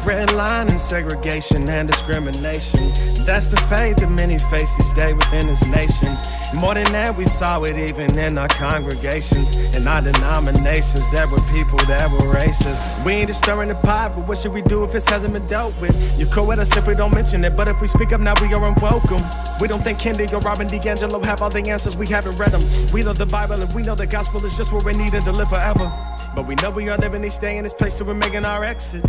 Redlining, 0.05 0.77
segregation, 0.77 1.67
and 1.67 1.89
discrimination. 1.89 2.93
That's 3.25 3.47
the 3.47 3.57
fate 3.67 3.97
that 3.97 4.11
many 4.11 4.37
face 4.37 4.79
each 4.79 4.93
day 4.93 5.13
within 5.13 5.47
this 5.47 5.65
nation. 5.65 6.15
More 6.61 6.75
than 6.75 6.85
that, 6.93 7.17
we 7.17 7.25
saw 7.25 7.63
it 7.63 7.75
even 7.75 8.15
in 8.19 8.37
our 8.37 8.47
congregations 8.47 9.55
and 9.75 9.87
our 9.87 10.03
denominations. 10.03 11.09
There 11.09 11.27
were 11.27 11.41
people 11.51 11.79
that 11.89 12.11
were 12.11 12.37
racist. 12.37 13.03
We 13.03 13.13
ain't 13.13 13.29
just 13.29 13.43
stirring 13.43 13.69
the 13.69 13.75
pot, 13.75 14.15
but 14.15 14.27
what 14.27 14.37
should 14.37 14.53
we 14.53 14.61
do 14.61 14.83
if 14.83 14.93
it 14.93 15.09
hasn't 15.09 15.33
been 15.33 15.47
dealt 15.47 15.73
with? 15.81 15.95
You 16.19 16.27
cool 16.27 16.45
with 16.45 16.59
us 16.59 16.77
if 16.77 16.85
we 16.85 16.93
don't 16.93 17.13
mention 17.13 17.43
it, 17.43 17.57
but 17.57 17.67
if 17.67 17.81
we 17.81 17.87
speak 17.87 18.13
up 18.13 18.21
now, 18.21 18.33
we 18.39 18.53
are 18.53 18.63
unwelcome. 18.63 19.25
We 19.59 19.67
don't 19.67 19.83
think 19.83 19.97
Kendi 19.97 20.31
or 20.31 20.39
Robin 20.41 20.67
DiAngelo 20.67 21.25
have 21.25 21.41
all 21.41 21.49
the 21.49 21.67
answers, 21.67 21.97
we 21.97 22.05
haven't 22.05 22.37
read 22.37 22.51
them. 22.51 22.61
We 22.93 23.01
know 23.01 23.13
the 23.13 23.25
Bible 23.25 23.59
and 23.59 23.73
we 23.73 23.81
know 23.81 23.95
the 23.95 24.05
gospel 24.05 24.45
is 24.45 24.55
just 24.55 24.71
what 24.71 24.85
we 24.85 24.93
need 24.93 25.13
to 25.13 25.31
live 25.31 25.49
forever. 25.49 25.91
But 26.35 26.45
we 26.45 26.53
know 26.55 26.69
we 26.69 26.89
are 26.89 26.97
living 26.97 27.23
each 27.23 27.39
day 27.39 27.57
in 27.57 27.63
this 27.63 27.73
place 27.73 27.97
till 27.97 28.05
we're 28.05 28.13
making 28.13 28.45
our 28.45 28.63
exit. 28.63 29.03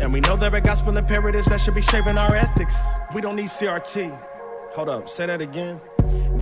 And 0.00 0.12
we 0.12 0.20
know 0.20 0.31
there 0.36 0.54
are 0.54 0.60
gospel 0.60 0.96
imperatives 0.96 1.48
that 1.48 1.60
should 1.60 1.74
be 1.74 1.82
shaping 1.82 2.16
our 2.16 2.34
ethics. 2.34 2.80
We 3.14 3.20
don't 3.20 3.36
need 3.36 3.46
CRT. 3.46 4.16
Hold 4.74 4.88
up, 4.88 5.08
say 5.08 5.26
that 5.26 5.40
again. 5.40 5.80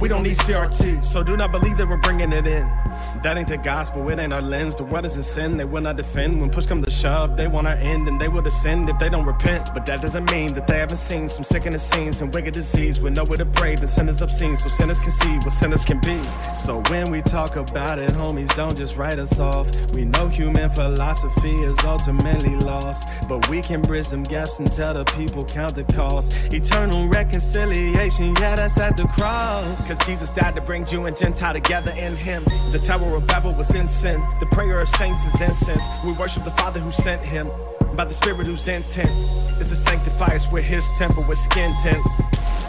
We 0.00 0.08
don't 0.08 0.22
need 0.22 0.36
CRT, 0.36 1.04
so 1.04 1.22
do 1.22 1.36
not 1.36 1.52
believe 1.52 1.76
that 1.76 1.86
we're 1.86 1.98
bringing 1.98 2.32
it 2.32 2.46
in. 2.46 2.66
That 3.22 3.36
ain't 3.36 3.48
the 3.48 3.58
gospel, 3.58 4.08
it 4.08 4.18
ain't 4.18 4.32
our 4.32 4.40
lens. 4.40 4.74
The 4.74 4.84
world 4.84 5.04
is 5.04 5.18
in 5.18 5.22
sin, 5.22 5.58
they 5.58 5.66
will 5.66 5.82
not 5.82 5.96
defend. 5.96 6.40
When 6.40 6.48
push 6.48 6.64
come 6.64 6.82
to 6.82 6.90
shove, 6.90 7.36
they 7.36 7.48
want 7.48 7.66
our 7.66 7.74
end 7.74 8.08
and 8.08 8.18
they 8.18 8.28
will 8.28 8.40
descend 8.40 8.88
if 8.88 8.98
they 8.98 9.10
don't 9.10 9.26
repent. 9.26 9.70
But 9.74 9.84
that 9.86 10.00
doesn't 10.00 10.30
mean 10.30 10.54
that 10.54 10.66
they 10.66 10.78
haven't 10.78 10.96
seen 10.96 11.28
some 11.28 11.44
sickening 11.44 11.78
scenes 11.78 12.22
and 12.22 12.34
wicked 12.34 12.54
disease 12.54 12.98
know 13.20 13.24
where 13.26 13.38
to 13.38 13.46
pray 13.46 13.74
and 13.74 13.88
sinners 13.88 14.22
obscene, 14.22 14.56
so 14.56 14.68
sinners 14.68 15.00
can 15.00 15.10
see 15.10 15.34
what 15.36 15.52
sinners 15.52 15.84
can 15.84 16.00
be. 16.00 16.22
So 16.54 16.82
when 16.88 17.10
we 17.10 17.20
talk 17.22 17.56
about 17.56 17.98
it, 17.98 18.10
homies, 18.12 18.54
don't 18.56 18.76
just 18.76 18.96
write 18.96 19.18
us 19.18 19.38
off. 19.38 19.66
We 19.94 20.04
know 20.04 20.28
human 20.28 20.70
philosophy 20.70 21.50
is 21.50 21.78
ultimately 21.84 22.56
lost, 22.56 23.28
but 23.28 23.48
we 23.48 23.60
can 23.60 23.82
bridge 23.82 24.08
them 24.08 24.22
gaps 24.22 24.58
and 24.58 24.70
tell 24.70 24.94
the 24.94 25.04
people 25.16 25.44
count 25.44 25.74
the 25.74 25.84
cost. 25.84 26.54
Eternal 26.54 27.08
reconciliation, 27.08 28.34
yeah, 28.40 28.54
that's 28.56 28.80
at 28.80 28.96
the 28.96 29.06
cross. 29.08 29.89
Cause 29.90 30.06
Jesus 30.06 30.30
died 30.30 30.54
to 30.54 30.60
bring 30.60 30.84
Jew 30.84 31.06
and 31.06 31.16
Gentile 31.16 31.52
together 31.52 31.90
in 31.90 32.14
Him. 32.14 32.44
The 32.70 32.78
Tower 32.78 33.16
of 33.16 33.26
Babel 33.26 33.52
was 33.52 33.74
in 33.74 33.88
sin. 33.88 34.22
The 34.38 34.46
prayer 34.46 34.78
of 34.78 34.88
saints 34.88 35.26
is 35.26 35.40
incense. 35.40 35.88
We 36.04 36.12
worship 36.12 36.44
the 36.44 36.52
Father 36.52 36.78
who 36.78 36.92
sent 36.92 37.20
Him. 37.22 37.50
By 37.96 38.04
the 38.04 38.14
Spirit 38.14 38.46
whose 38.46 38.68
intent 38.68 39.10
is 39.60 39.68
to 39.70 39.74
sanctify 39.74 40.36
us 40.36 40.52
with 40.52 40.62
His 40.62 40.88
temple 40.90 41.24
with 41.28 41.38
skin 41.38 41.74
tints. 41.82 42.08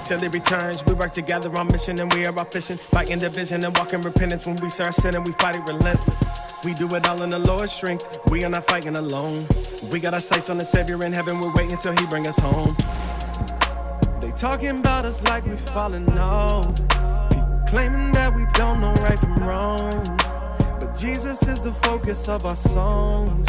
Till 0.04 0.20
He 0.20 0.30
returns, 0.30 0.84
we 0.86 0.96
work 0.96 1.14
together 1.14 1.56
on 1.60 1.68
mission 1.68 2.02
and 2.02 2.12
we 2.12 2.26
are 2.26 2.34
efficient. 2.42 2.80
Fighting 2.80 3.20
division 3.20 3.64
and 3.64 3.78
walking 3.78 4.02
repentance 4.02 4.48
when 4.48 4.56
we 4.56 4.70
sin 4.70 5.14
and 5.16 5.24
we 5.24 5.34
fight 5.34 5.58
it 5.58 5.62
relentless. 5.70 6.24
We 6.66 6.74
do 6.74 6.88
it 6.88 7.08
all 7.08 7.22
in 7.22 7.30
the 7.30 7.38
Lord's 7.38 7.72
strength. 7.72 8.20
We 8.32 8.44
are 8.46 8.50
not 8.50 8.66
fighting 8.66 8.98
alone. 8.98 9.46
We 9.92 10.00
got 10.00 10.16
our 10.16 10.20
sights 10.20 10.50
on 10.50 10.58
the 10.58 10.66
Savior 10.66 10.98
in 11.06 11.14
heaven. 11.14 11.40
We're 11.40 11.54
waiting 11.54 11.78
till 11.78 11.96
He 11.96 12.04
bring 12.08 12.26
us 12.26 12.40
home. 12.40 12.76
They 14.20 14.32
talking 14.32 14.80
about 14.80 15.06
us 15.06 15.24
like 15.28 15.46
we 15.46 15.56
falling 15.56 16.10
off. 16.18 17.01
Claiming 17.72 18.12
that 18.12 18.36
we 18.36 18.46
don't 18.52 18.82
know 18.82 18.92
right 18.96 19.18
from 19.18 19.48
wrong. 19.48 19.94
But 20.78 20.94
Jesus 21.00 21.48
is 21.48 21.62
the 21.62 21.72
focus 21.72 22.28
of 22.28 22.46
our 22.46 22.58
songs 22.58 23.46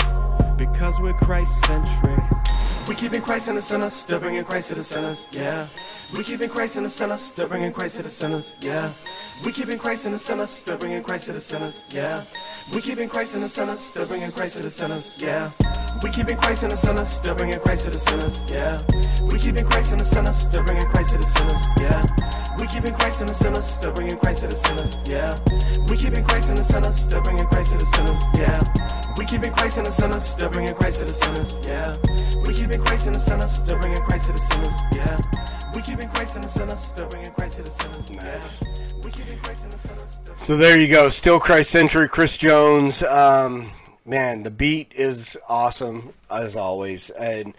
because 0.57 1.01
we're 1.01 1.13
Christ 1.15 1.67
centric. 1.67 2.23
We 2.87 2.95
keeping 2.95 3.21
Christ 3.21 3.49
in 3.49 3.57
the 3.57 3.61
center, 3.61 3.91
still 3.91 4.21
bringing 4.21 4.45
Christ 4.45 4.69
to 4.69 4.77
the 4.77 4.85
sinners, 4.85 5.29
yeah. 5.33 5.67
We 6.17 6.23
keeping 6.23 6.49
Christ 6.49 6.77
in 6.77 6.85
the 6.85 6.89
center, 6.89 7.17
still 7.17 7.49
bringing 7.49 7.73
Christ 7.73 7.97
to 7.97 8.05
the 8.05 8.11
sinners, 8.11 8.61
yeah. 8.63 8.89
We 9.45 9.51
keeping 9.51 9.77
Christ 9.77 10.07
in 10.07 10.13
the 10.13 10.21
center, 10.21 10.47
still 10.47 10.77
bringing 10.77 11.03
Christ 11.03 11.27
to 11.27 11.33
the 11.33 11.41
sinners, 11.41 11.93
yeah. 11.93 12.23
We 12.73 12.81
keeping 12.81 13.09
Christ 13.09 13.35
in 13.35 13.41
the 13.41 13.49
center, 13.49 13.77
still 13.77 14.07
bringing 14.07 14.31
Christ 14.31 14.59
to 14.59 14.63
the 14.63 14.71
sinners, 14.71 15.21
yeah. 15.21 15.51
We 16.01 16.11
keeping 16.11 16.37
Christ 16.37 16.63
in 16.63 16.69
the 16.69 16.77
center, 16.77 17.05
still 17.05 17.35
bringing 17.35 17.59
Christ 17.59 17.87
to 17.87 17.91
the 17.91 17.99
sinners, 17.99 18.53
yeah. 18.53 18.79
We 19.33 19.41
keeping 19.41 19.67
Christ 19.67 19.91
in 19.91 19.99
the 19.99 20.05
center, 20.05 20.33
still 20.33 20.63
bringing 20.63 20.87
Christ 20.87 21.11
to 21.11 21.19
the 21.19 21.25
sinners, 21.25 21.67
yeah. 21.81 22.52
We 22.73 22.81
keeping 22.81 22.95
Christ 22.95 23.21
in 23.21 23.27
the 23.27 23.35
center, 23.35 23.61
still 23.61 23.93
bringing 23.93 24.17
Christ 24.17 24.43
to 24.43 24.49
the 24.49 24.57
sinners, 24.57 24.97
yeah. 25.05 25.37
We 25.91 25.97
keeping 25.99 26.25
Christ 26.25 26.49
in 26.49 26.57
the 26.57 26.63
center, 26.63 26.91
still 26.91 27.21
bringing 27.21 27.45
Christ 27.45 27.73
to 27.73 27.77
the 27.77 27.85
sinners, 27.85 28.25
yeah. 28.33 29.13
We 29.19 29.27
keeping 29.27 29.53
Christ 29.53 29.77
in 29.77 29.85
the 29.85 29.91
center, 29.91 30.19
still 30.21 30.49
bringing 30.49 30.75
Christ 30.75 31.01
to 31.01 31.05
the 31.05 31.13
sinners, 31.13 31.53
yeah. 31.69 31.93
We 32.49 32.55
keeping 32.55 32.81
Christ 32.81 33.07
in 33.09 33.13
the 33.13 33.19
center, 33.19 33.47
still 33.47 33.79
bringing 33.79 34.01
Christ 34.01 34.27
to 34.29 34.33
the 34.33 34.39
sinners, 34.39 34.73
yeah. 34.97 35.21
We 35.75 35.83
keeping 35.83 36.09
Christ 36.09 36.37
in 36.37 36.41
the 36.41 36.49
center, 36.49 36.77
still 36.77 37.09
bringing 37.11 37.31
Christ 37.33 37.57
to 37.59 37.63
the 37.63 37.71
sinners, 37.71 38.11
Nice. 38.17 38.63
yeah. 38.65 39.05
We 39.05 39.11
keeping 39.11 39.39
Christ 39.41 39.65
in 39.65 39.71
the 39.71 39.77
center. 39.77 40.35
So 40.35 40.57
there 40.57 40.81
you 40.81 40.89
go. 40.89 41.11
Still 41.11 41.41
Christ 41.41 41.71
centric. 41.73 42.11
Chris 42.11 42.39
Jones. 42.39 43.03
Um, 43.03 43.71
man, 44.07 44.45
the 44.45 44.51
beat 44.51 44.93
is 44.97 45.37
awesome 45.47 46.15
as 46.31 46.57
always. 46.57 47.11
And 47.11 47.55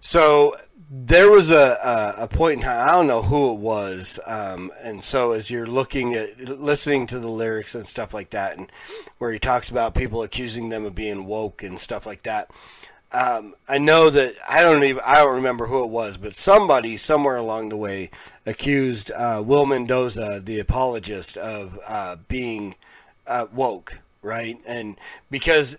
so 0.00 0.56
there 0.92 1.30
was 1.30 1.52
a, 1.52 2.14
a, 2.18 2.26
point 2.26 2.54
in 2.54 2.60
time. 2.60 2.88
I 2.88 2.90
don't 2.90 3.06
know 3.06 3.22
who 3.22 3.52
it 3.52 3.60
was. 3.60 4.18
Um, 4.26 4.72
and 4.82 5.04
so 5.04 5.30
as 5.30 5.48
you're 5.48 5.66
looking 5.66 6.14
at 6.14 6.40
listening 6.40 7.06
to 7.06 7.20
the 7.20 7.28
lyrics 7.28 7.76
and 7.76 7.86
stuff 7.86 8.12
like 8.12 8.30
that, 8.30 8.58
and 8.58 8.72
where 9.18 9.30
he 9.30 9.38
talks 9.38 9.70
about 9.70 9.94
people 9.94 10.24
accusing 10.24 10.68
them 10.68 10.84
of 10.84 10.96
being 10.96 11.26
woke 11.26 11.62
and 11.62 11.78
stuff 11.78 12.06
like 12.06 12.22
that. 12.22 12.50
Um, 13.12 13.54
I 13.68 13.78
know 13.78 14.10
that 14.10 14.34
I 14.48 14.62
don't 14.62 14.82
even 14.82 15.02
I 15.06 15.16
don't 15.16 15.34
remember 15.34 15.66
who 15.66 15.84
it 15.84 15.90
was, 15.90 16.16
but 16.16 16.34
somebody 16.34 16.96
somewhere 16.96 17.36
along 17.36 17.68
the 17.68 17.76
way 17.76 18.10
accused 18.44 19.12
uh, 19.12 19.42
Will 19.44 19.66
Mendoza, 19.66 20.40
the 20.44 20.58
apologist, 20.58 21.36
of 21.36 21.78
uh, 21.88 22.16
being 22.26 22.74
uh, 23.26 23.46
woke, 23.52 24.00
right? 24.22 24.60
And 24.66 24.96
because 25.30 25.76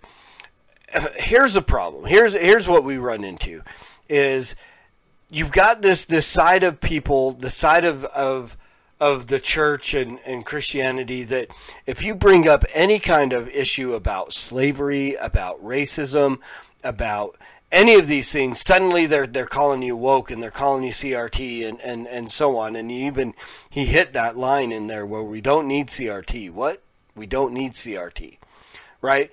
here's 1.16 1.54
the 1.54 1.62
problem. 1.62 2.06
Here's 2.06 2.34
here's 2.34 2.68
what 2.68 2.84
we 2.84 2.96
run 2.96 3.24
into 3.24 3.62
is 4.10 4.54
you've 5.32 5.50
got 5.50 5.82
this 5.82 6.04
this 6.04 6.26
side 6.26 6.62
of 6.62 6.80
people, 6.80 7.32
the 7.32 7.50
side 7.50 7.84
of 7.84 8.04
of 8.04 8.56
of 9.00 9.26
the 9.26 9.40
church 9.40 9.94
and, 9.94 10.20
and 10.24 10.46
Christianity 10.46 11.24
that 11.24 11.48
if 11.86 12.04
you 12.04 12.14
bring 12.14 12.46
up 12.46 12.64
any 12.72 13.00
kind 13.00 13.32
of 13.32 13.48
issue 13.48 13.94
about 13.94 14.32
slavery, 14.32 15.14
about 15.14 15.60
racism, 15.60 16.38
about 16.84 17.36
any 17.72 17.94
of 17.94 18.06
these 18.06 18.30
things, 18.30 18.60
suddenly 18.60 19.06
they're 19.06 19.26
they're 19.26 19.46
calling 19.46 19.82
you 19.82 19.96
woke 19.96 20.30
and 20.30 20.40
they're 20.42 20.52
calling 20.52 20.84
you 20.84 20.92
CRT 20.92 21.68
and, 21.68 21.80
and, 21.80 22.06
and 22.06 22.30
so 22.30 22.56
on. 22.58 22.76
And 22.76 22.92
even 22.92 23.34
he 23.70 23.86
hit 23.86 24.12
that 24.12 24.36
line 24.36 24.70
in 24.70 24.86
there 24.86 25.06
where 25.06 25.22
we 25.22 25.40
don't 25.40 25.66
need 25.66 25.88
CRT. 25.88 26.52
What? 26.52 26.82
We 27.16 27.26
don't 27.26 27.52
need 27.52 27.72
CRT. 27.72 28.38
Right? 29.00 29.30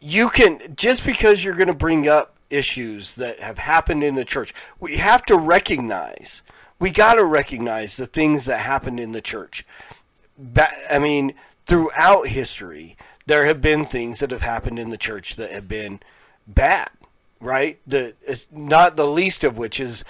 You 0.00 0.30
can 0.30 0.74
just 0.74 1.06
because 1.06 1.44
you're 1.44 1.54
going 1.54 1.68
to 1.68 1.74
bring 1.74 2.08
up 2.08 2.35
issues 2.50 3.14
that 3.16 3.40
have 3.40 3.58
happened 3.58 4.02
in 4.02 4.14
the 4.14 4.24
church, 4.24 4.54
we 4.80 4.96
have 4.96 5.22
to 5.26 5.36
recognize. 5.36 6.42
We 6.78 6.90
got 6.90 7.14
to 7.14 7.24
recognize 7.24 7.96
the 7.96 8.06
things 8.06 8.46
that 8.46 8.60
happened 8.60 9.00
in 9.00 9.12
the 9.12 9.20
church. 9.20 9.64
I 10.90 10.98
mean, 10.98 11.34
throughout 11.64 12.28
history, 12.28 12.96
there 13.26 13.46
have 13.46 13.60
been 13.60 13.84
things 13.84 14.20
that 14.20 14.30
have 14.30 14.42
happened 14.42 14.78
in 14.78 14.90
the 14.90 14.96
church 14.96 15.36
that 15.36 15.50
have 15.50 15.68
been 15.68 16.00
bad, 16.46 16.90
right? 17.40 17.78
The 17.86 18.14
not 18.52 18.96
the 18.96 19.06
least 19.06 19.44
of 19.44 19.58
which 19.58 19.80
is 19.80 20.04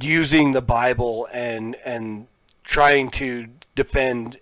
using 0.00 0.52
the 0.52 0.62
Bible 0.62 1.28
and 1.32 1.76
and 1.84 2.26
trying 2.62 3.10
to 3.10 3.48
defend 3.74 4.38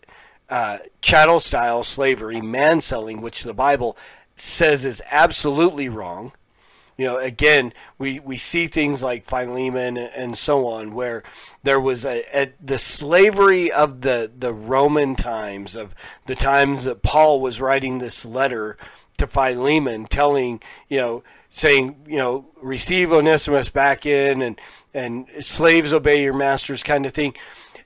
uh, 0.51 0.79
chattel 1.01 1.41
style 1.41 1.83
slavery, 1.85 2.41
man 2.41 2.81
selling, 2.81 3.23
which 3.23 3.45
the 3.45 3.55
Bible 3.55 3.97
says 4.35 4.85
is 4.85 5.03
absolutely 5.11 5.89
wrong. 5.89 6.33
You 7.01 7.07
know, 7.07 7.17
again, 7.17 7.73
we, 7.97 8.21
we 8.21 8.37
see 8.37 8.67
things 8.67 9.03
like 9.03 9.25
Philemon 9.25 9.97
and 9.97 10.37
so 10.37 10.67
on, 10.67 10.93
where 10.93 11.23
there 11.63 11.81
was 11.81 12.05
a, 12.05 12.23
a 12.35 12.53
the 12.63 12.77
slavery 12.77 13.73
of 13.73 14.03
the 14.03 14.31
the 14.39 14.53
Roman 14.53 15.15
times 15.17 15.77
of 15.77 15.95
the 16.27 16.35
times 16.35 16.85
that 16.85 17.03
Paul 17.03 17.41
was 17.41 17.59
writing 17.59 17.97
this 17.97 18.27
letter 18.27 18.77
to 19.17 19.27
Philemon, 19.27 20.09
telling 20.11 20.61
you 20.91 20.99
know, 20.99 21.25
saying 21.49 21.97
you 22.07 22.19
know, 22.19 22.51
receive 22.61 23.13
Onesimus 23.13 23.71
back 23.71 24.05
in, 24.05 24.43
and 24.43 24.61
and 24.93 25.27
slaves 25.39 25.95
obey 25.95 26.23
your 26.23 26.37
masters, 26.37 26.83
kind 26.83 27.07
of 27.07 27.15
thing. 27.15 27.35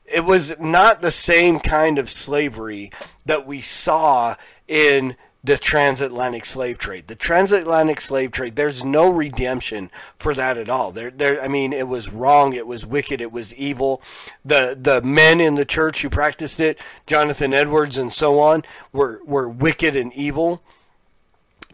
It 0.06 0.24
was 0.24 0.58
not 0.58 1.02
the 1.02 1.12
same 1.12 1.60
kind 1.60 2.00
of 2.00 2.10
slavery 2.10 2.90
that 3.26 3.46
we 3.46 3.60
saw 3.60 4.34
in 4.66 5.14
the 5.44 5.58
transatlantic 5.58 6.46
slave 6.46 6.78
trade. 6.78 7.06
The 7.06 7.14
transatlantic 7.14 8.00
slave 8.00 8.30
trade, 8.30 8.56
there's 8.56 8.82
no 8.82 9.10
redemption 9.10 9.90
for 10.18 10.32
that 10.32 10.56
at 10.56 10.70
all. 10.70 10.90
There, 10.90 11.10
there. 11.10 11.40
I 11.40 11.48
mean, 11.48 11.74
it 11.74 11.86
was 11.86 12.10
wrong. 12.10 12.54
It 12.54 12.66
was 12.66 12.86
wicked. 12.86 13.20
It 13.20 13.30
was 13.30 13.54
evil. 13.54 14.00
The 14.42 14.76
the 14.80 15.02
men 15.02 15.42
in 15.42 15.54
the 15.54 15.66
church 15.66 16.00
who 16.00 16.08
practiced 16.08 16.60
it, 16.60 16.80
Jonathan 17.06 17.52
Edwards 17.52 17.98
and 17.98 18.10
so 18.10 18.40
on, 18.40 18.62
were 18.90 19.20
were 19.26 19.48
wicked 19.48 19.94
and 19.94 20.12
evil. 20.14 20.62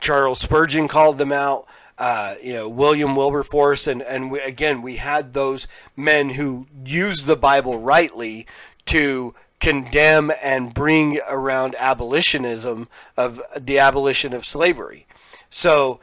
Charles 0.00 0.40
Spurgeon 0.40 0.88
called 0.88 1.18
them 1.18 1.32
out. 1.32 1.66
Uh, 1.96 2.34
you 2.42 2.54
know, 2.54 2.68
William 2.68 3.14
Wilberforce, 3.14 3.86
and 3.86 4.02
and 4.02 4.32
we, 4.32 4.40
again, 4.40 4.82
we 4.82 4.96
had 4.96 5.32
those 5.32 5.68
men 5.96 6.30
who 6.30 6.66
used 6.84 7.26
the 7.26 7.36
Bible 7.36 7.78
rightly 7.78 8.46
to 8.86 9.34
condemn 9.60 10.32
and 10.42 10.74
bring 10.74 11.20
around 11.28 11.76
abolitionism 11.78 12.88
of 13.16 13.40
the 13.58 13.78
abolition 13.78 14.32
of 14.32 14.44
slavery. 14.44 15.06
So, 15.50 16.00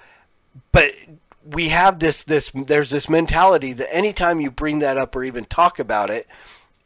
but 0.71 0.91
we 1.43 1.69
have 1.69 1.99
this 1.99 2.23
this 2.23 2.51
there's 2.53 2.89
this 2.89 3.09
mentality 3.09 3.73
that 3.73 3.93
anytime 3.93 4.39
you 4.39 4.51
bring 4.51 4.79
that 4.79 4.97
up 4.97 5.15
or 5.15 5.23
even 5.23 5.45
talk 5.45 5.79
about 5.79 6.09
it, 6.09 6.27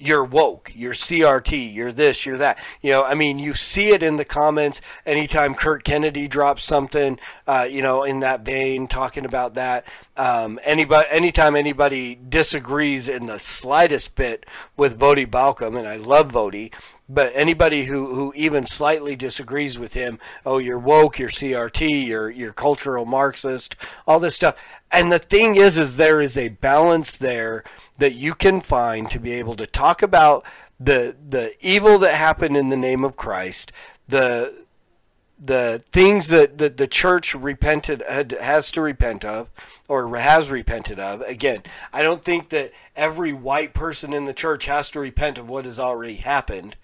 you're 0.02 0.24
woke, 0.24 0.72
you're 0.76 0.94
CRT, 0.94 1.74
you're 1.74 1.92
this, 1.92 2.26
you're 2.26 2.38
that. 2.38 2.60
You 2.82 2.92
know, 2.92 3.04
I 3.04 3.14
mean, 3.14 3.40
you 3.40 3.54
see 3.54 3.90
it 3.90 4.04
in 4.04 4.16
the 4.16 4.26
comments 4.26 4.82
anytime 5.06 5.54
Kurt 5.54 5.84
Kennedy 5.84 6.28
drops 6.28 6.64
something, 6.64 7.20
uh, 7.48 7.68
you 7.70 7.82
know, 7.82 8.04
in 8.04 8.22
that 8.22 8.44
vein, 8.44 8.88
talking 8.88 9.26
about 9.26 9.54
that. 9.56 9.86
Um, 10.18 10.60
anybody, 10.64 11.08
anytime 11.12 11.56
anybody 11.56 12.20
disagrees 12.30 13.10
in 13.10 13.26
the 13.26 13.40
slightest 13.40 14.16
bit 14.16 14.46
with 14.76 15.00
Voddie 15.00 15.30
Baucham, 15.30 15.78
and 15.78 15.88
I 15.88 15.98
love 15.98 16.32
Voddie, 16.32 16.74
but 17.14 17.32
anybody 17.36 17.86
who, 17.86 18.16
who 18.16 18.34
even 18.36 18.64
slightly 18.66 19.16
disagrees 19.16 19.78
with 19.78 19.94
him, 19.94 20.18
oh, 20.46 20.58
you're 20.58 20.80
woke, 20.80 21.20
you're 21.20 21.30
CRT, 21.30 22.08
you're 22.08 22.30
you're 22.30 22.54
cultural 22.54 23.06
Marxist, 23.06 23.76
all 24.08 24.20
this 24.20 24.36
stuff. 24.36 24.62
And 24.92 25.12
the 25.12 25.20
thing 25.20 25.56
is, 25.56 25.78
is 25.78 25.98
there 25.98 26.22
is 26.22 26.38
a 26.38 26.50
balance 26.50 27.18
there 27.18 27.64
that 28.00 28.14
you 28.14 28.34
can 28.34 28.62
find 28.62 29.10
to 29.12 29.20
be 29.20 29.34
able 29.34 29.56
to 29.56 29.68
talk 29.68 30.02
about 30.02 30.46
the 30.80 31.16
the 31.30 31.54
evil 31.60 31.98
that 32.00 32.16
happened 32.16 32.56
in 32.56 32.70
the 32.70 32.78
name 32.78 33.04
of 33.04 33.18
Christ, 33.18 33.72
the 34.08 34.66
the 35.44 35.82
things 35.88 36.30
that, 36.30 36.60
that 36.60 36.78
the 36.78 36.88
church 36.88 37.34
repented 37.34 38.04
has 38.08 38.70
to 38.72 38.82
repent 38.82 39.26
of 39.26 39.50
or 39.88 40.16
has 40.16 40.52
repented 40.52 41.00
of 41.00 41.22
again 41.22 41.64
i 41.92 42.04
don't 42.04 42.24
think 42.24 42.50
that 42.50 42.72
every 42.96 43.34
white 43.34 43.74
person 43.74 44.14
in 44.14 44.26
the 44.26 44.34
church 44.34 44.68
has 44.68 44.92
to 44.92 45.00
repent 45.00 45.40
of 45.40 45.50
what 45.50 45.66
has 45.66 45.80
already 45.80 46.16
happened 46.16 46.76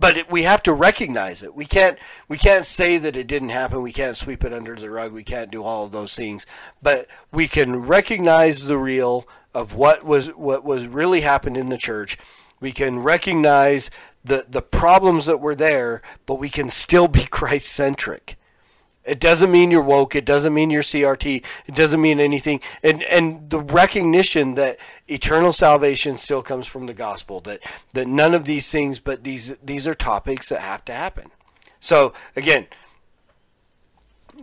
but 0.00 0.16
it, 0.16 0.30
we 0.30 0.42
have 0.44 0.62
to 0.64 0.72
recognize 0.72 1.42
it. 1.42 1.54
We 1.54 1.66
can't 1.66 1.98
we 2.28 2.38
can't 2.38 2.64
say 2.64 2.98
that 2.98 3.16
it 3.16 3.26
didn't 3.26 3.50
happen. 3.50 3.82
We 3.82 3.92
can't 3.92 4.16
sweep 4.16 4.44
it 4.44 4.52
under 4.52 4.74
the 4.74 4.90
rug. 4.90 5.12
We 5.12 5.24
can't 5.24 5.50
do 5.50 5.62
all 5.62 5.84
of 5.84 5.92
those 5.92 6.14
things. 6.14 6.46
But 6.82 7.06
we 7.32 7.46
can 7.46 7.76
recognize 7.76 8.66
the 8.66 8.78
real 8.78 9.28
of 9.54 9.74
what 9.74 10.04
was 10.04 10.28
what 10.28 10.64
was 10.64 10.86
really 10.86 11.20
happened 11.20 11.56
in 11.56 11.68
the 11.68 11.78
church. 11.78 12.16
We 12.60 12.72
can 12.72 12.98
recognize 12.98 13.90
the 14.24 14.44
the 14.48 14.62
problems 14.62 15.26
that 15.26 15.40
were 15.40 15.54
there, 15.54 16.02
but 16.26 16.36
we 16.36 16.48
can 16.48 16.68
still 16.68 17.08
be 17.08 17.24
Christ 17.30 17.68
centric. 17.68 18.36
It 19.02 19.18
doesn't 19.18 19.50
mean 19.50 19.70
you're 19.70 19.82
woke. 19.82 20.14
It 20.14 20.26
doesn't 20.26 20.52
mean 20.52 20.70
you're 20.70 20.82
CRT. 20.82 21.44
It 21.66 21.74
doesn't 21.74 22.00
mean 22.00 22.20
anything. 22.20 22.60
And 22.82 23.02
and 23.04 23.48
the 23.48 23.60
recognition 23.60 24.54
that 24.54 24.78
eternal 25.08 25.52
salvation 25.52 26.16
still 26.16 26.42
comes 26.42 26.66
from 26.66 26.86
the 26.86 26.94
gospel. 26.94 27.40
That 27.40 27.60
that 27.94 28.06
none 28.06 28.34
of 28.34 28.44
these 28.44 28.70
things, 28.70 29.00
but 29.00 29.24
these 29.24 29.56
these 29.58 29.88
are 29.88 29.94
topics 29.94 30.50
that 30.50 30.60
have 30.60 30.84
to 30.84 30.92
happen. 30.92 31.30
So 31.80 32.12
again, 32.36 32.66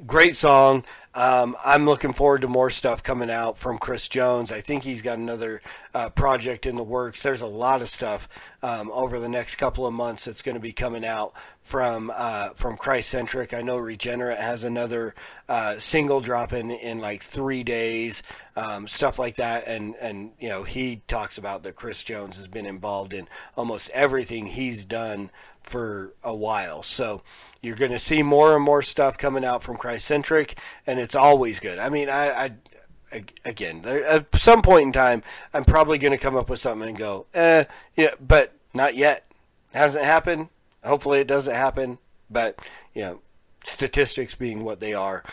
great 0.05 0.35
song. 0.35 0.83
Um, 1.17 1.55
I'm 1.65 1.85
looking 1.85 2.13
forward 2.13 2.41
to 2.41 2.47
more 2.47 2.69
stuff 2.69 3.01
coming 3.01 3.31
out 3.31 3.57
from 3.57 3.79
Chris 3.79 4.07
Jones. 4.07 4.51
I 4.51 4.61
think 4.61 4.83
he's 4.83 5.01
got 5.01 5.17
another 5.17 5.63
uh, 5.95 6.09
project 6.11 6.67
in 6.67 6.75
the 6.75 6.83
works. 6.83 7.23
There's 7.23 7.41
a 7.41 7.47
lot 7.47 7.81
of 7.81 7.87
stuff 7.87 8.29
um, 8.61 8.91
over 8.93 9.19
the 9.19 9.27
next 9.27 9.55
couple 9.55 9.87
of 9.87 9.95
months 9.95 10.25
that's 10.25 10.43
going 10.43 10.53
to 10.53 10.61
be 10.61 10.73
coming 10.73 11.03
out 11.03 11.33
from 11.63 12.11
uh, 12.15 12.49
from 12.49 12.77
Christ 12.77 13.09
Centric. 13.09 13.51
I 13.55 13.61
know 13.61 13.79
Regenerate 13.79 14.37
has 14.37 14.63
another 14.63 15.15
uh, 15.49 15.79
single 15.79 16.21
dropping 16.21 16.69
in 16.69 16.99
like 16.99 17.23
three 17.23 17.63
days, 17.63 18.21
um, 18.55 18.87
stuff 18.87 19.17
like 19.17 19.37
that. 19.37 19.63
And 19.65 19.95
and 19.99 20.33
you 20.39 20.49
know 20.49 20.61
he 20.61 21.01
talks 21.07 21.39
about 21.39 21.63
that 21.63 21.73
Chris 21.73 22.03
Jones 22.03 22.35
has 22.35 22.47
been 22.47 22.67
involved 22.67 23.13
in 23.13 23.27
almost 23.55 23.89
everything 23.89 24.45
he's 24.45 24.85
done 24.85 25.31
for 25.63 26.13
a 26.23 26.35
while. 26.35 26.83
So 26.83 27.23
you're 27.61 27.75
going 27.75 27.91
to 27.91 27.99
see 27.99 28.23
more 28.23 28.55
and 28.55 28.63
more 28.63 28.81
stuff 28.81 29.17
coming 29.17 29.45
out 29.45 29.63
from 29.63 29.77
Christ-centric, 29.77 30.57
and 30.85 30.99
it's 30.99 31.15
always 31.15 31.59
good. 31.59 31.79
I 31.79 31.89
mean, 31.89 32.09
I, 32.09 32.51
I 33.11 33.23
again, 33.45 33.83
at 33.85 34.35
some 34.35 34.61
point 34.61 34.87
in 34.87 34.91
time, 34.91 35.23
I'm 35.53 35.63
probably 35.63 35.97
going 35.97 36.11
to 36.11 36.17
come 36.17 36.35
up 36.35 36.49
with 36.49 36.59
something 36.59 36.89
and 36.89 36.97
go, 36.97 37.25
eh, 37.33 37.65
yeah, 37.95 38.11
but 38.19 38.53
not 38.73 38.95
yet. 38.95 39.25
Hasn't 39.73 40.05
happened. 40.05 40.49
Hopefully, 40.83 41.19
it 41.19 41.27
doesn't 41.27 41.55
happen. 41.55 41.97
But 42.29 42.59
you 42.93 43.01
know, 43.01 43.21
statistics 43.63 44.35
being 44.35 44.63
what 44.63 44.79
they 44.79 44.93
are, 44.93 45.23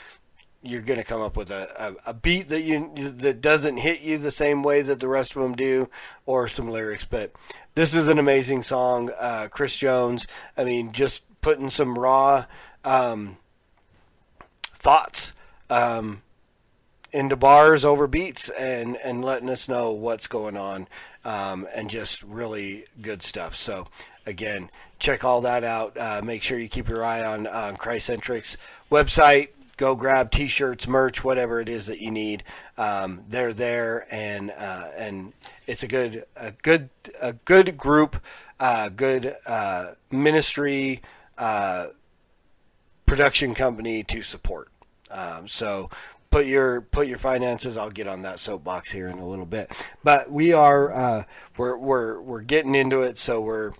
you're 0.63 0.83
going 0.83 0.99
to 0.99 1.05
come 1.05 1.21
up 1.21 1.37
with 1.37 1.51
a, 1.51 1.97
a, 2.07 2.11
a 2.11 2.15
beat 2.15 2.49
that 2.49 2.63
you 2.63 2.93
that 2.95 3.41
doesn't 3.41 3.79
hit 3.79 4.01
you 4.01 4.19
the 4.19 4.31
same 4.31 4.63
way 4.63 4.83
that 4.83 5.01
the 5.01 5.09
rest 5.09 5.37
of 5.37 5.43
them 5.43 5.55
do, 5.55 5.89
or 6.27 6.49
some 6.49 6.69
lyrics. 6.69 7.05
But 7.05 7.33
this 7.75 7.95
is 7.95 8.09
an 8.09 8.19
amazing 8.19 8.63
song, 8.63 9.11
uh, 9.19 9.49
Chris 9.51 9.77
Jones. 9.77 10.27
I 10.57 10.65
mean, 10.65 10.93
just 10.93 11.23
putting 11.45 11.69
some 11.69 11.99
raw 11.99 12.47
um, 12.87 13.37
thoughts 14.63 15.35
um, 15.69 16.23
into 17.13 17.37
bars 17.37 17.85
over 17.85 18.07
beats 18.07 18.49
and 18.49 18.97
and 19.05 19.23
letting 19.23 19.51
us 19.51 19.69
know 19.69 19.93
what's 19.93 20.27
going 20.27 20.57
on, 20.57 20.89
um, 21.27 21.69
and 21.75 21.91
just 21.91 22.23
really 22.23 22.87
good 23.03 23.23
stuff. 23.23 23.55
So 23.55 23.87
again, 24.25 24.71
check 24.99 25.23
all 25.23 25.43
that 25.43 25.65
out. 25.65 25.99
Uh, 26.01 26.23
make 26.25 26.41
sure 26.41 26.59
you 26.59 26.69
keep 26.69 26.89
your 26.89 27.05
eye 27.05 27.23
on 27.23 27.47
on 27.47 27.77
website 28.91 29.49
go 29.77 29.97
grab 29.97 30.31
t-shirts 30.31 30.87
merch 30.87 31.25
whatever 31.25 31.61
it 31.61 31.69
is 31.69 31.89
that 31.89 32.01
you 32.01 32.11
need 32.11 32.45
um, 32.79 33.25
they're 33.29 33.53
there 33.53 34.07
and 34.09 34.53
uh, 34.57 34.89
and 34.97 35.33
it's 35.67 35.83
a 35.83 35.89
good 35.89 36.23
a 36.37 36.53
good 36.63 36.89
a 37.21 37.33
good 37.33 37.77
group 37.77 38.17
uh, 38.61 38.89
good 38.89 39.35
uh, 39.47 39.93
ministry 40.11 41.03
uh, 41.39 41.89
production 43.07 43.55
company 43.55 44.03
to 44.05 44.23
support. 44.23 44.69
Um, 45.11 45.47
so 45.49 45.91
put 46.31 46.47
your 46.47 46.81
put 46.81 47.07
your 47.07 47.19
finances 47.19 47.77
i'll 47.77 47.91
get 47.91 48.09
on 48.09 48.23
that 48.23 48.41
soapbox 48.41 48.91
here 48.91 49.09
in 49.09 49.19
a 49.19 49.27
little 49.27 49.47
bit. 49.47 49.71
But 50.03 50.31
we 50.31 50.53
are 50.53 50.93
uh, 50.93 51.23
we're, 51.57 51.77
we're 51.77 52.21
we're 52.21 52.43
getting 52.43 52.75
into 52.75 53.03
it 53.03 53.19
so 53.19 53.41
we're 53.41 53.73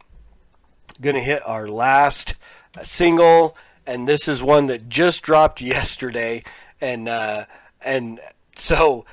gonna 1.01 1.21
hit 1.21 1.43
our 1.47 1.67
last 1.67 2.35
single 2.83 3.57
and 3.87 4.09
this 4.09 4.29
is 4.29 4.43
one 4.43 4.67
that 4.67 4.89
just 4.89 5.23
dropped 5.23 5.61
yesterday, 5.61 6.43
and 6.81 7.09
uh, 7.09 7.45
and 7.85 8.21
so 8.57 9.05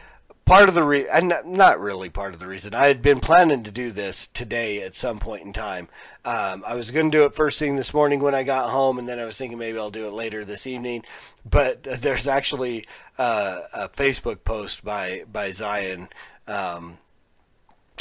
part 0.45 0.67
of 0.67 0.75
the 0.75 0.83
re- 0.83 1.07
and 1.07 1.33
not 1.45 1.79
really 1.79 2.09
part 2.09 2.33
of 2.33 2.39
the 2.39 2.47
reason 2.47 2.73
I 2.75 2.87
had 2.87 3.01
been 3.01 3.19
planning 3.19 3.63
to 3.63 3.71
do 3.71 3.91
this 3.91 4.27
today 4.27 4.83
at 4.83 4.95
some 4.95 5.19
point 5.19 5.43
in 5.43 5.53
time. 5.53 5.87
Um, 6.25 6.63
I 6.67 6.75
was 6.75 6.91
going 6.91 7.11
to 7.11 7.17
do 7.17 7.25
it 7.25 7.35
first 7.35 7.59
thing 7.59 7.75
this 7.75 7.93
morning 7.93 8.19
when 8.19 8.35
I 8.35 8.43
got 8.43 8.69
home, 8.69 8.99
and 8.99 9.07
then 9.07 9.19
I 9.19 9.25
was 9.25 9.37
thinking 9.37 9.57
maybe 9.57 9.77
I'll 9.77 9.91
do 9.91 10.07
it 10.07 10.13
later 10.13 10.43
this 10.43 10.67
evening. 10.67 11.03
But 11.49 11.83
there's 12.01 12.27
actually 12.27 12.87
uh, 13.17 13.61
a 13.73 13.89
Facebook 13.89 14.43
post 14.43 14.83
by 14.83 15.23
by 15.31 15.51
Zion. 15.51 16.09
Um, 16.47 16.97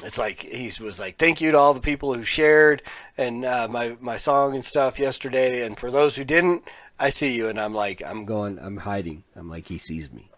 it's 0.03 0.18
like 0.18 0.42
he 0.42 0.70
was 0.83 0.98
like, 0.98 1.18
"Thank 1.18 1.40
you 1.40 1.53
to 1.53 1.59
all 1.59 1.74
the 1.74 1.81
people 1.81 2.14
who 2.14 2.24
shared 2.24 2.83
and 3.18 3.44
uh, 3.44 3.68
my 3.70 3.96
my 4.00 4.16
song 4.16 4.55
and 4.55 4.64
stuff 4.64 4.98
yesterday, 4.98 5.64
and 5.64 5.79
for 5.79 5.90
those 5.90 6.16
who 6.16 6.24
didn't, 6.24 6.64
I 6.98 7.11
see 7.11 7.37
you." 7.37 7.48
And 7.48 7.61
I'm 7.61 7.74
like, 7.74 8.03
I'm 8.05 8.24
going, 8.24 8.59
I'm 8.59 8.79
hiding. 8.79 9.24
I'm 9.37 9.48
like, 9.50 9.66
he 9.66 9.79
sees 9.79 10.11
me. 10.11 10.29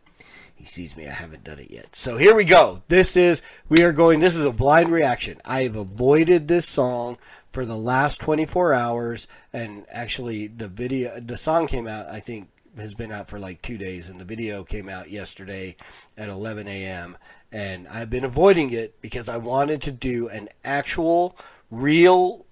He 0.63 0.67
sees 0.69 0.97
me. 0.97 1.09
I 1.09 1.11
haven't 1.11 1.43
done 1.43 1.59
it 1.59 1.73
yet. 1.73 1.97
So 1.97 2.17
here 2.17 2.37
we 2.37 2.45
go. 2.45 2.85
This 2.87 3.17
is 3.17 3.43
we 3.69 3.83
are 3.83 3.93
going. 3.93 4.21
This 4.21 4.37
is 4.37 4.45
a 4.45 4.53
blind 4.53 4.91
reaction. 4.91 5.41
I 5.45 5.63
have 5.63 5.75
avoided 5.75 6.47
this 6.47 6.69
song 6.69 7.19
for 7.51 7.65
the 7.65 7.77
last 7.77 8.21
24 8.21 8.73
hours, 8.73 9.27
and 9.53 9.85
actually 9.91 10.47
the 10.47 10.69
video, 10.69 11.19
the 11.19 11.37
song 11.37 11.67
came 11.67 11.89
out. 11.89 12.07
I 12.07 12.21
think 12.21 12.49
has 12.77 12.95
been 12.95 13.11
out 13.11 13.29
for 13.29 13.41
like 13.41 13.61
two 13.61 13.77
days, 13.77 14.09
and 14.09 14.21
the 14.21 14.25
video 14.25 14.63
came 14.63 14.89
out 14.89 15.11
yesterday 15.11 15.75
at 16.17 16.29
11 16.29 16.69
a.m. 16.69 17.19
And 17.51 17.89
I've 17.89 18.09
been 18.09 18.25
avoiding 18.25 18.71
it 18.71 19.03
because 19.03 19.29
I 19.29 19.39
wanted 19.39 19.83
to 19.83 19.91
do 19.91 20.29
an 20.29 20.49
actual, 20.65 21.37
real, 21.73 22.47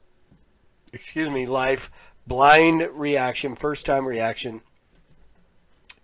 excuse 0.93 1.31
me, 1.31 1.47
life 1.47 1.93
blind 2.27 2.89
reaction, 2.93 3.55
first 3.55 3.87
time 3.87 4.05
reaction 4.05 4.63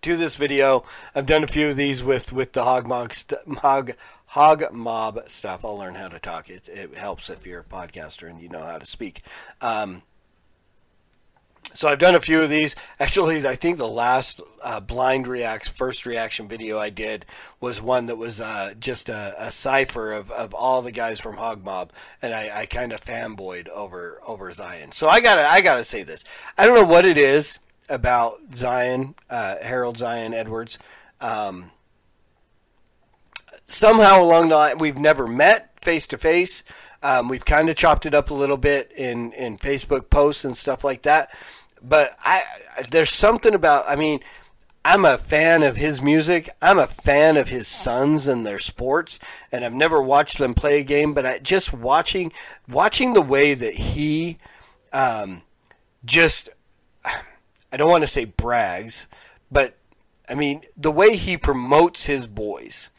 to 0.07 0.17
this 0.17 0.37
video. 0.37 0.85
I've 1.17 1.27
done 1.27 1.43
a 1.43 1.49
few 1.49 1.69
of 1.69 1.77
these 1.77 2.05
with 2.05 2.33
with 2.33 2.53
the 2.53 2.63
hog 2.63 2.87
mob 2.87 3.13
st- 3.13 3.41
hog 3.59 3.91
hog 4.27 4.73
mob 4.73 5.29
stuff. 5.29 5.65
I'll 5.65 5.77
learn 5.77 5.97
how 5.97 6.07
to 6.07 6.21
talk. 6.21 6.49
It 6.49 6.69
it 6.69 6.95
helps 6.97 7.29
if 7.29 7.45
you're 7.45 7.63
a 7.63 7.65
podcaster 7.65 8.31
and 8.31 8.41
you 8.41 8.49
know 8.49 8.63
how 8.63 8.79
to 8.79 8.87
speak. 8.87 9.23
Um, 9.61 10.03
so 11.75 11.89
I've 11.89 11.99
done 11.99 12.15
a 12.15 12.21
few 12.21 12.41
of 12.41 12.49
these. 12.49 12.77
Actually, 13.01 13.45
I 13.49 13.57
think 13.57 13.79
the 13.79 13.89
last 13.89 14.41
uh, 14.63 14.79
blind 14.79 15.27
react 15.27 15.71
first 15.71 16.07
reaction 16.07 16.47
video 16.47 16.79
I 16.79 16.91
did 16.91 17.27
was 17.61 17.83
one 17.83 18.07
that 18.07 18.17
was 18.17 18.41
uh, 18.41 18.75
just 18.79 19.09
a, 19.09 19.35
a 19.37 19.51
cipher 19.51 20.13
of, 20.13 20.31
of 20.31 20.55
all 20.55 20.83
the 20.83 20.93
guys 20.93 21.21
from 21.21 21.37
Hog 21.37 21.65
Mob, 21.65 21.93
and 22.23 22.33
I, 22.33 22.61
I 22.61 22.67
kind 22.67 22.93
of 22.93 23.01
fanboyed 23.01 23.69
over 23.71 24.21
over 24.25 24.53
Zion. 24.53 24.93
So 24.93 25.09
I 25.09 25.21
gotta 25.21 25.43
I 25.43 25.63
gotta 25.63 25.83
say 25.83 26.05
this. 26.05 26.23
I 26.57 26.65
don't 26.65 26.77
know 26.77 26.87
what 26.87 27.05
it 27.05 27.19
is 27.19 27.59
about 27.89 28.35
Zion 28.55 29.15
uh, 29.31 29.57
Harold 29.63 29.97
Zion 29.97 30.35
Edwards. 30.35 30.79
Um, 31.21 31.71
somehow 33.65 34.23
along 34.23 34.49
the 34.49 34.57
line, 34.57 34.79
we've 34.79 34.99
never 34.99 35.27
met 35.27 35.81
face 35.81 36.09
to 36.09 36.19
face. 36.19 36.65
We've 37.29 37.45
kind 37.45 37.69
of 37.69 37.77
chopped 37.77 38.05
it 38.07 38.15
up 38.15 38.31
a 38.31 38.35
little 38.35 38.57
bit 38.57 38.93
in, 38.97 39.33
in 39.33 39.59
Facebook 39.59 40.11
posts 40.11 40.45
and 40.45 40.57
stuff 40.57 40.83
like 40.83 41.03
that. 41.03 41.31
But 41.83 42.17
I 42.25 42.43
there's 42.91 43.11
something 43.11 43.55
about 43.55 43.85
I 43.89 43.97
mean 43.97 44.21
I'm 44.85 45.05
a 45.05 45.19
fan 45.19 45.65
of 45.65 45.77
his 45.77 46.01
music. 46.01 46.49
I'm 46.63 46.79
a 46.79 46.87
fan 46.87 47.37
of 47.37 47.49
his 47.49 47.67
sons 47.67 48.29
and 48.29 48.47
their 48.47 48.61
sports, 48.61 49.19
and 49.51 49.65
I've 49.65 49.75
never 49.75 50.01
watched 50.01 50.39
them 50.39 50.55
play 50.55 50.79
a 50.79 50.85
game. 50.85 51.13
But 51.13 51.27
I, 51.27 51.39
just 51.39 51.73
watching 51.73 52.33
watching 52.69 53.13
the 53.13 53.21
way 53.21 53.55
that 53.55 53.75
he 53.75 54.39
um, 54.93 55.43
just 56.05 56.51
I 57.73 57.77
don't 57.77 57.91
want 57.91 58.03
to 58.03 58.09
say 58.09 58.25
brags, 58.25 59.09
but 59.51 59.77
I 60.29 60.35
mean 60.35 60.63
the 60.77 60.91
way 60.91 61.17
he 61.17 61.37
promotes 61.37 62.07
his 62.07 62.27
boys. 62.27 62.91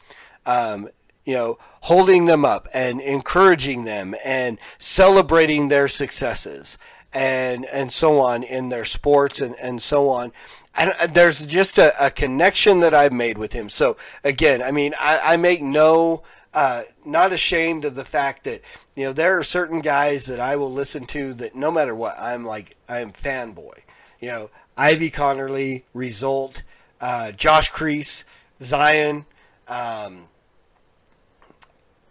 Um, 0.46 0.88
you 1.24 1.34
know, 1.34 1.58
holding 1.82 2.24
them 2.24 2.46
up 2.46 2.68
and 2.72 3.02
encouraging 3.02 3.84
them 3.84 4.14
and 4.24 4.58
celebrating 4.78 5.68
their 5.68 5.86
successes 5.86 6.78
and 7.12 7.66
and 7.66 7.92
so 7.92 8.20
on 8.20 8.42
in 8.42 8.68
their 8.70 8.84
sports 8.84 9.40
and, 9.40 9.54
and 9.60 9.82
so 9.82 10.08
on. 10.08 10.32
And 10.74 10.94
there's 11.12 11.44
just 11.44 11.76
a, 11.76 11.92
a 12.02 12.10
connection 12.10 12.80
that 12.80 12.94
I've 12.94 13.12
made 13.12 13.36
with 13.36 13.52
him. 13.52 13.68
So 13.68 13.96
again, 14.22 14.62
I 14.62 14.70
mean, 14.70 14.94
I, 14.98 15.34
I 15.34 15.36
make 15.36 15.60
no 15.60 16.22
uh, 16.54 16.82
not 17.04 17.32
ashamed 17.32 17.84
of 17.84 17.94
the 17.94 18.04
fact 18.04 18.44
that 18.44 18.62
you 18.96 19.04
know 19.04 19.12
there 19.12 19.38
are 19.38 19.42
certain 19.42 19.80
guys 19.80 20.26
that 20.26 20.40
I 20.40 20.56
will 20.56 20.72
listen 20.72 21.04
to 21.06 21.34
that 21.34 21.54
no 21.54 21.70
matter 21.70 21.94
what 21.94 22.18
I'm 22.18 22.44
like 22.44 22.76
I'm 22.88 23.12
fanboy. 23.12 23.82
You 24.20 24.28
know, 24.28 24.50
Ivy 24.76 25.10
Connerly, 25.10 25.82
Result, 25.94 26.62
uh, 27.00 27.32
Josh 27.32 27.70
Crease, 27.70 28.24
Zion. 28.60 29.26
Um, 29.66 30.28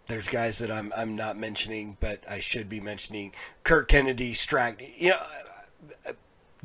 there's 0.08 0.28
guys 0.28 0.58
that 0.58 0.70
I'm 0.70 0.92
I'm 0.96 1.14
not 1.14 1.36
mentioning, 1.36 1.96
but 2.00 2.24
I 2.28 2.40
should 2.40 2.68
be 2.68 2.80
mentioning. 2.80 3.32
Kurt 3.62 3.88
Kennedy, 3.88 4.32
Strack, 4.32 4.80
you 4.96 5.10
know, 5.10 6.12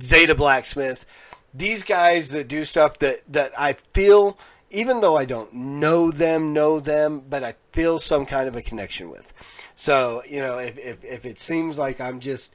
Zeta 0.02 0.34
Blacksmith. 0.34 1.06
These 1.54 1.84
guys 1.84 2.32
that 2.32 2.48
do 2.48 2.64
stuff 2.64 2.98
that 3.00 3.22
that 3.32 3.52
I 3.60 3.74
feel, 3.74 4.38
even 4.72 5.02
though 5.02 5.18
I 5.18 5.26
don't 5.26 5.54
know 5.54 6.10
them, 6.10 6.54
know 6.54 6.80
them, 6.80 7.22
but 7.30 7.44
I 7.44 7.56
feel 7.74 8.00
some 8.00 8.26
kind 8.26 8.48
of 8.48 8.56
a 8.56 8.62
connection 8.62 9.10
with. 9.10 9.34
So 9.76 10.24
you 10.28 10.40
know, 10.40 10.58
if 10.58 10.78
if, 10.78 11.04
if 11.04 11.26
it 11.26 11.40
seems 11.40 11.78
like 11.78 12.00
I'm 12.00 12.20
just 12.20 12.54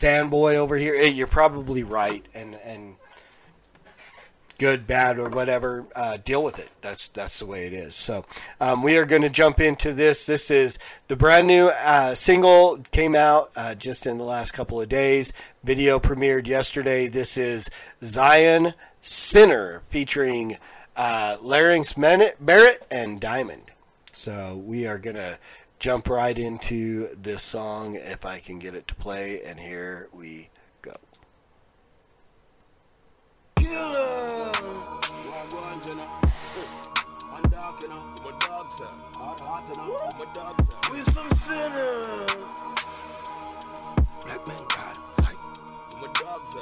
fanboy 0.00 0.54
over 0.54 0.76
here, 0.76 0.94
eh, 0.96 1.06
you're 1.06 1.26
probably 1.26 1.82
right, 1.82 2.24
and 2.34 2.54
and 2.64 2.96
good, 4.58 4.86
bad, 4.86 5.18
or 5.18 5.30
whatever, 5.30 5.86
uh, 5.96 6.18
deal 6.18 6.42
with 6.42 6.58
it. 6.58 6.70
That's 6.80 7.08
that's 7.08 7.38
the 7.38 7.46
way 7.46 7.66
it 7.66 7.72
is. 7.72 7.94
So 7.94 8.24
um, 8.60 8.82
we 8.82 8.96
are 8.98 9.06
going 9.06 9.22
to 9.22 9.30
jump 9.30 9.60
into 9.60 9.92
this. 9.92 10.26
This 10.26 10.50
is 10.50 10.78
the 11.08 11.16
brand 11.16 11.46
new 11.46 11.68
uh, 11.68 12.14
single 12.14 12.78
came 12.90 13.14
out 13.14 13.50
uh, 13.56 13.74
just 13.74 14.06
in 14.06 14.18
the 14.18 14.24
last 14.24 14.52
couple 14.52 14.80
of 14.80 14.88
days. 14.88 15.32
Video 15.64 15.98
premiered 15.98 16.46
yesterday. 16.46 17.06
This 17.06 17.38
is 17.38 17.70
Zion 18.02 18.74
Sinner 19.00 19.80
featuring 19.88 20.58
uh, 20.96 21.38
Larynx 21.40 21.94
Barrett 22.38 22.86
and 22.90 23.20
Diamond. 23.20 23.72
So 24.12 24.62
we 24.66 24.86
are 24.86 24.98
going 24.98 25.16
to 25.16 25.38
jump 25.80 26.10
right 26.10 26.38
into 26.38 27.08
this 27.16 27.42
song 27.42 27.94
if 27.96 28.26
I 28.26 28.38
can 28.38 28.58
get 28.58 28.74
it 28.74 28.86
to 28.88 28.94
play. 28.94 29.42
And 29.42 29.58
here 29.58 30.08
we 30.12 30.50
go. 30.82 30.94
Some 41.02 41.30
sinners. 41.30 42.06
Black 44.22 44.46
man 44.46 44.58
God 44.68 44.98
fight. 45.16 45.36
My 45.94 46.12
dogs. 46.12 46.56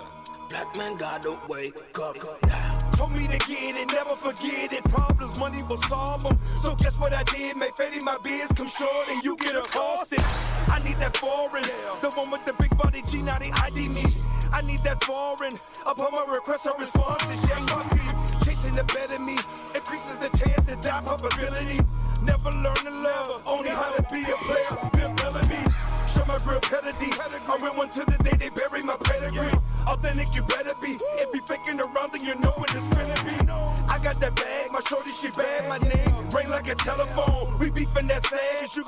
Black 0.49 0.77
man 0.77 0.97
God 0.97 1.23
don't 1.23 1.49
wake 1.49 1.75
up. 1.99 2.78
Told 2.99 3.17
me 3.17 3.29
to 3.29 3.39
get 3.47 3.77
it, 3.77 3.87
never 3.95 4.17
forget 4.17 4.73
it. 4.73 4.83
Problems, 4.91 5.39
money 5.39 5.63
will 5.71 5.81
solve 5.83 6.25
them. 6.25 6.37
So 6.61 6.75
guess 6.75 6.99
what 6.99 7.15
I 7.15 7.23
did? 7.23 7.57
Make 7.57 7.77
fading 7.77 8.05
my 8.05 8.19
biz 8.25 8.51
come 8.51 8.67
short 8.67 9.07
and 9.09 9.23
you 9.23 9.37
get 9.37 9.55
accosted. 9.55 10.19
I 10.67 10.83
need 10.83 10.97
that 10.97 11.17
foreign, 11.17 11.63
the 12.03 12.11
one 12.17 12.29
with 12.29 12.45
the 12.45 12.55
big 12.55 12.77
body 12.77 13.03
G, 13.07 13.23
now 13.23 13.39
they 13.39 13.53
ID 13.53 13.89
me. 13.91 14.03
I 14.53 14.63
need 14.63 14.81
that 14.81 15.05
foreign. 15.05 15.55
Upon 15.87 16.11
my 16.11 16.27
request, 16.29 16.65
her 16.65 16.77
response 16.77 17.23
is 17.33 17.49
yeah, 17.49 17.65
puppy. 17.67 18.03
Chasing 18.45 18.75
the 18.75 18.83
better 18.83 19.23
me 19.23 19.39
increases 19.77 20.19
the 20.19 20.31
chance 20.35 20.67
to 20.67 20.75
die 20.83 21.01
probability. 21.07 21.79
Never 22.25 22.51
learn 22.51 22.83
to 22.83 22.91
love, 22.91 23.43
only 23.47 23.71
how 23.71 23.95
to 23.95 24.03
be 24.11 24.27
a 24.27 24.37
player. 24.43 24.75
Bill 24.99 25.15
Bellamy, 25.15 25.63
show 26.11 26.27
my 26.27 26.35
real 26.43 26.59
pedigree. 26.67 27.15
I 27.15 27.59
real 27.63 27.75
one 27.75 27.91
to 27.91 28.05
the 28.11 28.28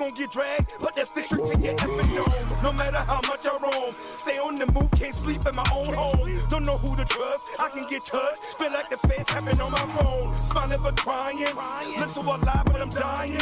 sash, 0.00 0.08
you 0.08 0.08
gon' 0.08 0.16
get 0.16 0.30
dragged, 0.30 0.74
but 0.80 0.94
that 0.94 1.06
stick 1.06 1.24
straight 1.24 1.46
to 1.52 1.60
your 1.60 1.74
effing 1.76 2.14
dome. 2.14 2.62
No 2.62 2.72
matter 2.72 2.98
how 2.98 3.20
much 3.28 3.46
I 3.46 3.56
roam, 3.62 3.94
stay 4.10 4.38
on 4.38 4.54
the 4.54 4.66
move, 4.72 4.90
can't 4.92 5.14
sleep 5.14 5.40
in 5.46 5.54
my 5.54 5.66
own 5.74 5.92
home. 5.92 6.40
Don't 6.48 6.64
know 6.64 6.78
who 6.78 6.96
to 6.96 7.04
trust, 7.04 7.60
I 7.60 7.68
can 7.68 7.82
get 7.88 8.04
touched. 8.04 8.44
Feel 8.58 8.72
like 8.72 8.90
the 8.90 8.96
feds 8.96 9.28
happen 9.30 9.60
on 9.60 9.72
my 9.72 9.86
phone. 9.96 10.36
Smiling 10.36 10.82
but 10.82 10.96
crying, 10.96 11.54
look 11.98 12.08
so 12.08 12.22
alive 12.22 12.64
but 12.66 12.80
I'm 12.80 12.88
dying. 12.90 13.38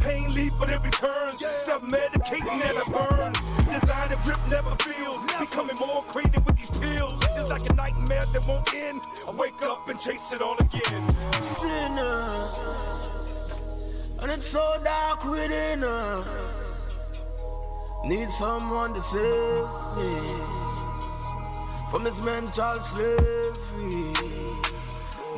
Pain 0.00 0.30
leave 0.32 0.52
but 0.58 0.70
it 0.70 0.82
returns. 0.82 1.44
Self-medicating 1.56 2.58
never 2.60 2.84
burn. 2.90 3.32
Design 3.70 4.08
the 4.10 4.18
grip 4.22 4.40
never 4.48 4.74
feels. 4.82 5.24
Becoming 5.38 5.76
more 5.78 6.02
creative 6.04 6.44
with 6.44 6.56
these 6.56 6.70
pills. 6.70 7.18
It's 7.36 7.48
like 7.48 7.68
a 7.70 7.74
nightmare 7.74 8.26
that 8.32 8.46
won't 8.46 8.72
end. 8.74 9.00
I 9.26 9.32
wake 9.32 9.62
up 9.62 9.88
and 9.88 9.98
chase 10.00 10.32
it 10.32 10.40
all 10.40 10.56
again. 10.58 11.17
And 14.28 14.36
it's 14.36 14.48
so 14.48 14.78
dark 14.84 15.24
within 15.24 15.80
her. 15.80 16.22
Need 18.04 18.28
someone 18.28 18.92
to 18.92 19.00
save 19.00 19.68
me 19.96 20.12
from 21.90 22.04
this 22.04 22.22
mental 22.22 22.78
slavery. 22.82 24.47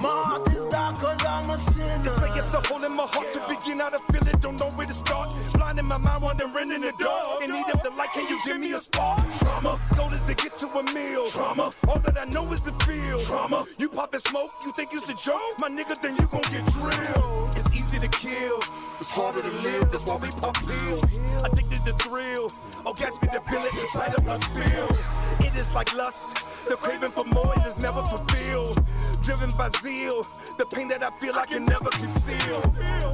My 0.01 0.09
heart 0.09 0.49
is 0.49 0.65
dark 0.69 0.99
cause 0.99 1.23
I'm 1.29 1.51
a 1.51 1.59
sinner. 1.59 2.05
Say 2.05 2.31
it's 2.35 2.55
a 2.55 2.61
hole 2.67 2.83
in 2.85 2.97
my 2.97 3.05
heart 3.05 3.31
to 3.33 3.41
begin 3.47 3.81
how 3.81 3.91
to 3.91 3.99
feel 4.11 4.27
it. 4.27 4.41
Don't 4.41 4.59
know 4.59 4.71
where 4.71 4.87
to 4.87 4.95
start. 4.95 5.35
Blind 5.53 5.79
in 5.79 5.85
my 5.85 5.99
mind, 5.99 6.23
wandering 6.23 6.73
in 6.73 6.81
the 6.81 6.93
dark. 6.97 7.43
In 7.43 7.53
need 7.53 7.69
of 7.69 7.83
the 7.83 7.91
light, 7.91 8.09
can 8.15 8.27
you 8.27 8.41
give 8.43 8.59
me 8.59 8.73
a 8.73 8.79
spark? 8.79 9.21
Trauma, 9.39 9.79
goal 9.97 10.11
is 10.13 10.23
to 10.23 10.35
get 10.35 10.53
to 10.53 10.67
a 10.69 10.83
meal. 10.95 11.27
Trauma, 11.27 11.71
all 11.87 11.99
that 11.99 12.17
I 12.17 12.25
know 12.25 12.51
is 12.51 12.63
the 12.63 12.73
feel. 12.85 13.19
Trauma, 13.19 13.67
you 13.77 13.91
poppin' 13.91 14.21
smoke, 14.21 14.51
you 14.65 14.73
think 14.73 14.89
it's 14.95 15.07
a 15.11 15.15
joke? 15.15 15.61
My 15.61 15.69
nigga, 15.69 16.01
then 16.01 16.17
you 16.17 16.27
gon' 16.33 16.49
get 16.49 16.65
drilled. 16.73 17.55
It's 17.57 17.69
easy 17.77 17.99
to 17.99 18.09
kill. 18.09 18.63
It's 19.01 19.11
harder 19.11 19.43
to 19.43 19.53
live, 19.61 19.93
that's 19.93 20.07
why 20.07 20.17
we 20.17 20.31
pop 20.41 20.57
pills. 20.65 21.05
Addicted 21.45 21.85
to 21.85 21.93
thrill. 22.05 22.51
Oh, 22.87 22.95
gas 22.95 23.21
me 23.21 23.29
feel 23.29 23.65
it 23.65 23.75
inside 23.75 24.15
of 24.15 24.25
my 24.25 24.39
spill. 24.39 24.89
It 25.47 25.55
is 25.57 25.75
like 25.75 25.95
lust. 25.95 26.39
The 26.69 26.77
craving 26.77 27.11
for 27.11 27.25
more 27.25 27.55
Driven 29.23 29.51
by 29.57 29.69
zeal, 29.81 30.23
the 30.57 30.67
pain 30.67 30.89
that 30.89 31.03
I 31.03 31.11
feel 31.19 31.35
I 31.37 31.45
can 31.45 31.65
never 31.65 31.91
conceal. 31.91 32.61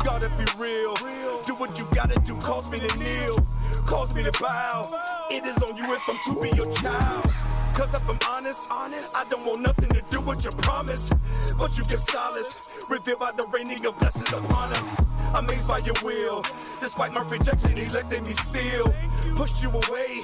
Gotta 0.04 0.28
be 0.30 0.44
real. 0.58 0.94
Do 1.42 1.54
what 1.54 1.78
you 1.78 1.84
gotta 1.92 2.18
do, 2.20 2.36
cause 2.36 2.70
me 2.70 2.78
to 2.78 2.98
kneel, 2.98 3.38
cause 3.84 4.14
me 4.14 4.22
to 4.22 4.32
bow. 4.40 4.88
It 5.30 5.44
is 5.44 5.58
on 5.62 5.76
you 5.76 5.92
if 5.92 6.08
I'm 6.08 6.18
to 6.18 6.40
be 6.40 6.50
your 6.56 6.72
child. 6.74 7.30
Cause 7.74 7.92
if 7.92 8.08
I'm 8.08 8.18
honest, 8.30 8.68
honest, 8.70 9.16
I 9.16 9.24
don't 9.24 9.44
want 9.44 9.60
nothing 9.60 9.90
to 9.90 10.02
do 10.10 10.20
with 10.20 10.44
your 10.44 10.52
promise. 10.54 11.10
But 11.58 11.76
you 11.76 11.84
give 11.84 12.00
solace, 12.00 12.84
revealed 12.88 13.18
by 13.18 13.32
the 13.32 13.46
raining 13.52 13.84
of 13.84 13.98
blessings 13.98 14.32
upon 14.32 14.72
us. 14.72 15.04
Amazed 15.34 15.68
by 15.68 15.78
your 15.78 15.96
will, 16.02 16.42
despite 16.80 17.12
my 17.12 17.22
rejection, 17.24 17.76
he 17.76 17.86
letting 17.88 18.24
me 18.24 18.32
still. 18.32 18.94
Pushed 19.34 19.62
you 19.62 19.70
away, 19.70 20.20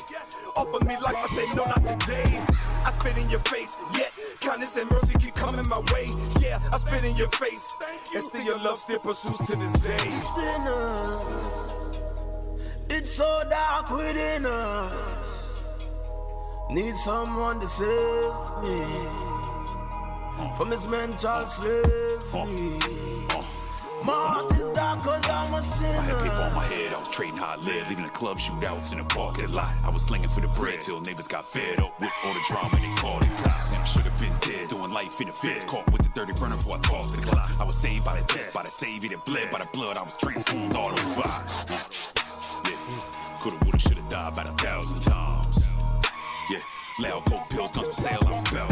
offered 0.56 0.86
me 0.86 0.96
life, 0.98 1.16
I 1.18 1.26
said 1.34 1.56
no, 1.56 1.64
not 1.66 1.84
today. 2.00 2.40
I 2.84 2.90
spit 2.90 3.18
in 3.22 3.28
your 3.28 3.40
face, 3.40 3.76
yet 3.94 4.11
kindness 4.52 4.76
and 4.76 4.90
mercy 4.90 5.18
keep 5.18 5.34
coming 5.34 5.66
my 5.66 5.78
way. 5.92 6.10
Yeah, 6.40 6.58
I 6.72 6.78
spit 6.78 7.04
in 7.04 7.16
your 7.16 7.30
face, 7.30 7.74
and 8.14 8.22
still 8.22 8.42
your 8.42 8.58
love 8.58 8.78
still 8.78 8.98
pursues 8.98 9.38
to 9.48 9.56
this 9.56 9.72
day. 9.72 9.98
sinners. 10.34 11.70
It's 12.90 13.12
so 13.12 13.42
dark 13.48 13.88
within 13.90 14.44
us. 14.44 14.92
Need 16.70 16.94
someone 16.96 17.60
to 17.60 17.68
save 17.68 18.34
me 18.62 18.80
from 20.56 20.68
this 20.68 20.86
mental 20.86 21.46
slavery. 21.46 22.78
Is 24.02 24.68
dark 24.70 24.98
cause 24.98 25.28
I'm 25.28 25.54
a 25.54 25.58
I 25.58 26.02
had 26.02 26.18
paper 26.18 26.42
on 26.42 26.54
my 26.54 26.64
head, 26.64 26.92
I 26.92 26.98
was 26.98 27.08
trading 27.10 27.36
how 27.36 27.54
I 27.54 27.56
lived, 27.56 27.88
leaving 27.88 28.02
the 28.02 28.10
club 28.10 28.36
shootouts 28.36 28.90
in 28.90 28.98
the 28.98 29.04
parking 29.04 29.52
lot. 29.52 29.72
I 29.84 29.90
was 29.90 30.02
slinging 30.02 30.28
for 30.28 30.40
the 30.40 30.48
bread 30.48 30.82
till 30.82 31.00
neighbors 31.00 31.28
got 31.28 31.48
fed 31.48 31.78
up 31.78 32.00
with 32.00 32.10
all 32.24 32.34
the 32.34 32.40
drama 32.48 32.74
and 32.74 32.84
they 32.84 33.00
called 33.00 33.22
it 33.22 33.32
cops. 33.34 33.70
Man, 33.70 33.80
I 33.80 33.84
should 33.84 34.02
have 34.02 34.18
been 34.18 34.34
dead, 34.40 34.68
doing 34.68 34.90
life 34.90 35.20
in 35.20 35.28
the 35.28 35.32
feds, 35.32 35.62
caught 35.64 35.86
with 35.92 36.02
the 36.02 36.10
dirty 36.18 36.32
burner 36.32 36.56
before 36.56 36.78
I 36.78 36.80
tossed 36.80 37.14
the 37.14 37.22
clock. 37.22 37.48
I 37.60 37.64
was 37.64 37.76
saved 37.76 38.04
by 38.04 38.18
the 38.18 38.26
death, 38.26 38.52
by 38.52 38.64
the 38.64 38.72
savior 38.72 39.10
that 39.10 39.24
bled, 39.24 39.52
by 39.52 39.60
the 39.60 39.68
blood 39.72 39.96
I 39.96 40.02
was 40.02 40.14
transformed 40.18 40.74
all 40.74 40.90
the 40.90 40.96
way 40.96 41.30
Yeah, 42.66 43.38
coulda, 43.38 43.58
woulda, 43.62 43.78
shoulda 43.78 44.02
died 44.10 44.32
about 44.32 44.48
a 44.48 44.52
thousand 44.54 45.00
times. 45.02 45.64
Yeah, 46.50 46.58
loud 47.00 47.24
coke 47.26 47.48
pills, 47.48 47.70
guns 47.70 47.86
for 47.86 47.94
sale, 47.94 48.18
I 48.26 48.32
was 48.32 48.50
bound 48.50 48.71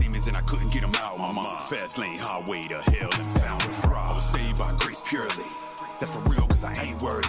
demons 0.00 0.26
and 0.26 0.36
I 0.36 0.40
couldn't 0.42 0.72
get 0.72 0.82
them 0.82 0.94
out 0.96 1.18
my 1.18 1.32
mind. 1.32 1.68
Fast 1.68 1.98
lane, 1.98 2.18
highway 2.18 2.62
to 2.62 2.80
hell 2.90 3.10
and 3.12 3.34
bound 3.34 3.60
to 3.60 3.68
fry. 3.68 4.10
I 4.10 4.14
was 4.14 4.24
saved 4.24 4.58
by 4.58 4.72
grace 4.78 5.02
purely. 5.06 5.48
That's 6.00 6.16
for 6.16 6.22
real, 6.30 6.46
cause 6.46 6.64
I 6.64 6.72
ain't 6.82 7.00
worthy. 7.02 7.28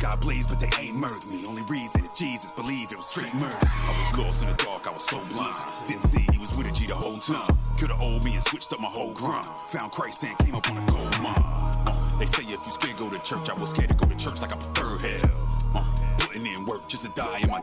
God 0.00 0.20
blazed, 0.20 0.48
but 0.48 0.58
they 0.58 0.70
ain't 0.82 0.96
murdered 0.96 1.26
me. 1.30 1.44
Only 1.46 1.62
reason 1.62 2.02
is 2.02 2.12
Jesus 2.14 2.50
believed 2.50 2.92
it 2.92 2.96
was 2.96 3.06
straight 3.06 3.32
murder. 3.34 3.56
I 3.62 4.10
was 4.12 4.26
lost 4.26 4.42
in 4.42 4.48
the 4.48 4.54
dark, 4.54 4.86
I 4.86 4.90
was 4.90 5.04
so 5.04 5.20
blind. 5.30 5.56
Didn't 5.86 6.02
see 6.02 6.26
he 6.32 6.38
was 6.38 6.56
with 6.58 6.68
a 6.68 6.74
G 6.74 6.86
the 6.86 6.94
whole 6.94 7.18
time. 7.18 7.56
Could've 7.78 8.00
owed 8.00 8.24
me 8.24 8.34
and 8.34 8.42
switched 8.42 8.72
up 8.72 8.80
my 8.80 8.88
whole 8.88 9.12
grind. 9.12 9.46
Found 9.68 9.92
Christ 9.92 10.24
and 10.24 10.36
came 10.38 10.56
up 10.56 10.68
on 10.68 10.76
a 10.76 10.90
gold 10.90 11.22
mine. 11.22 11.44
Uh, 11.86 12.18
they 12.18 12.26
say 12.26 12.42
if 12.42 12.66
you 12.66 12.72
scared, 12.72 12.96
go 12.96 13.08
to 13.10 13.18
church. 13.20 13.48
I 13.48 13.54
was 13.54 13.70
scared 13.70 13.90
to 13.90 13.94
go 13.94 14.06
to 14.06 14.16
church 14.16 14.42
like 14.42 14.50
I 14.50 14.56
prefer 14.56 14.98
hell. 15.06 15.30
Uh, 15.74 15.84
putting 16.18 16.46
in 16.46 16.66
work 16.66 16.88
just 16.88 17.04
to 17.04 17.10
die 17.12 17.38
in 17.38 17.48
my 17.48 17.60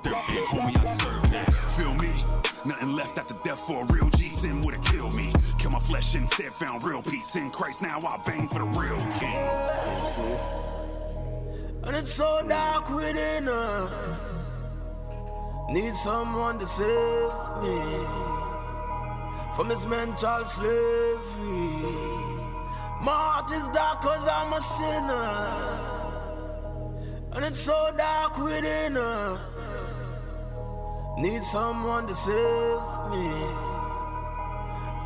instead, 6.40 6.68
found 6.68 6.84
real 6.84 7.02
peace 7.02 7.36
in 7.36 7.50
Christ. 7.50 7.82
Now 7.82 8.00
I 8.00 8.18
bang 8.26 8.48
for 8.48 8.60
the 8.60 8.66
real 8.66 8.98
king. 9.20 9.50
And 11.84 11.96
it's 11.96 12.14
so 12.14 12.42
dark 12.48 12.90
within 12.90 13.48
us. 13.48 13.92
Need 15.70 15.94
someone 15.96 16.60
to 16.60 16.68
save 16.68 17.32
me 17.62 17.82
from 19.56 19.70
this 19.70 19.86
mental 19.86 20.46
slavery. 20.46 21.84
My 23.02 23.12
heart 23.12 23.52
is 23.52 23.68
dark 23.70 24.02
cause 24.02 24.28
I'm 24.28 24.54
a 24.54 24.62
sinner. 24.62 25.48
And 27.34 27.46
it's 27.46 27.60
so 27.60 27.94
dark 27.98 28.38
within 28.38 28.98
us. 28.98 29.40
Need 31.18 31.44
someone 31.44 32.08
to 32.08 32.16
save 32.16 33.12
me. 33.12 33.69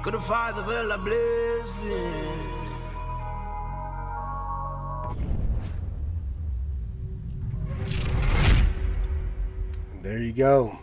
Could 0.04 0.16
the 0.16 0.20
fires 0.20 0.58
of 0.58 0.68
are. 0.68 1.82
There 10.02 10.20
you 10.20 10.34
go. 10.34 10.78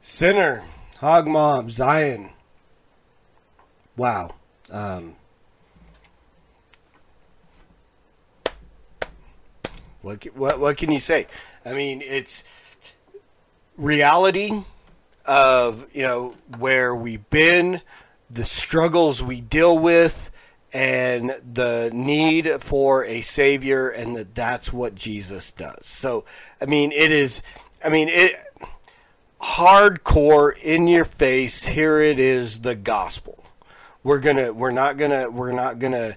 Sinner, 0.00 0.64
Hog 0.98 1.28
Mob, 1.28 1.70
Zion. 1.70 2.30
Wow. 3.98 4.34
Um, 4.70 5.16
what, 10.00 10.24
what 10.34 10.58
what 10.58 10.78
can 10.78 10.90
you 10.90 10.98
say? 10.98 11.26
I 11.62 11.74
mean, 11.74 12.00
it's 12.02 12.94
reality 13.76 14.62
of 15.26 15.86
you 15.94 16.02
know 16.02 16.34
where 16.58 16.94
we've 16.94 17.28
been, 17.30 17.80
the 18.30 18.44
struggles 18.44 19.22
we 19.22 19.40
deal 19.40 19.78
with, 19.78 20.30
and 20.72 21.34
the 21.52 21.90
need 21.92 22.48
for 22.62 23.04
a 23.04 23.20
savior, 23.20 23.88
and 23.88 24.16
that 24.16 24.34
that's 24.34 24.72
what 24.72 24.94
Jesus 24.94 25.52
does. 25.52 25.86
So, 25.86 26.24
I 26.60 26.66
mean, 26.66 26.92
it 26.92 27.12
is. 27.12 27.42
I 27.84 27.88
mean, 27.88 28.08
it 28.10 28.32
hardcore 29.40 30.56
in 30.58 30.88
your 30.88 31.04
face. 31.04 31.66
Here 31.66 32.00
it 32.00 32.18
is, 32.18 32.60
the 32.60 32.74
gospel. 32.74 33.44
We're 34.02 34.20
gonna. 34.20 34.52
We're 34.52 34.70
not 34.70 34.96
gonna. 34.96 35.30
We're 35.30 35.52
not 35.52 35.78
gonna. 35.78 36.16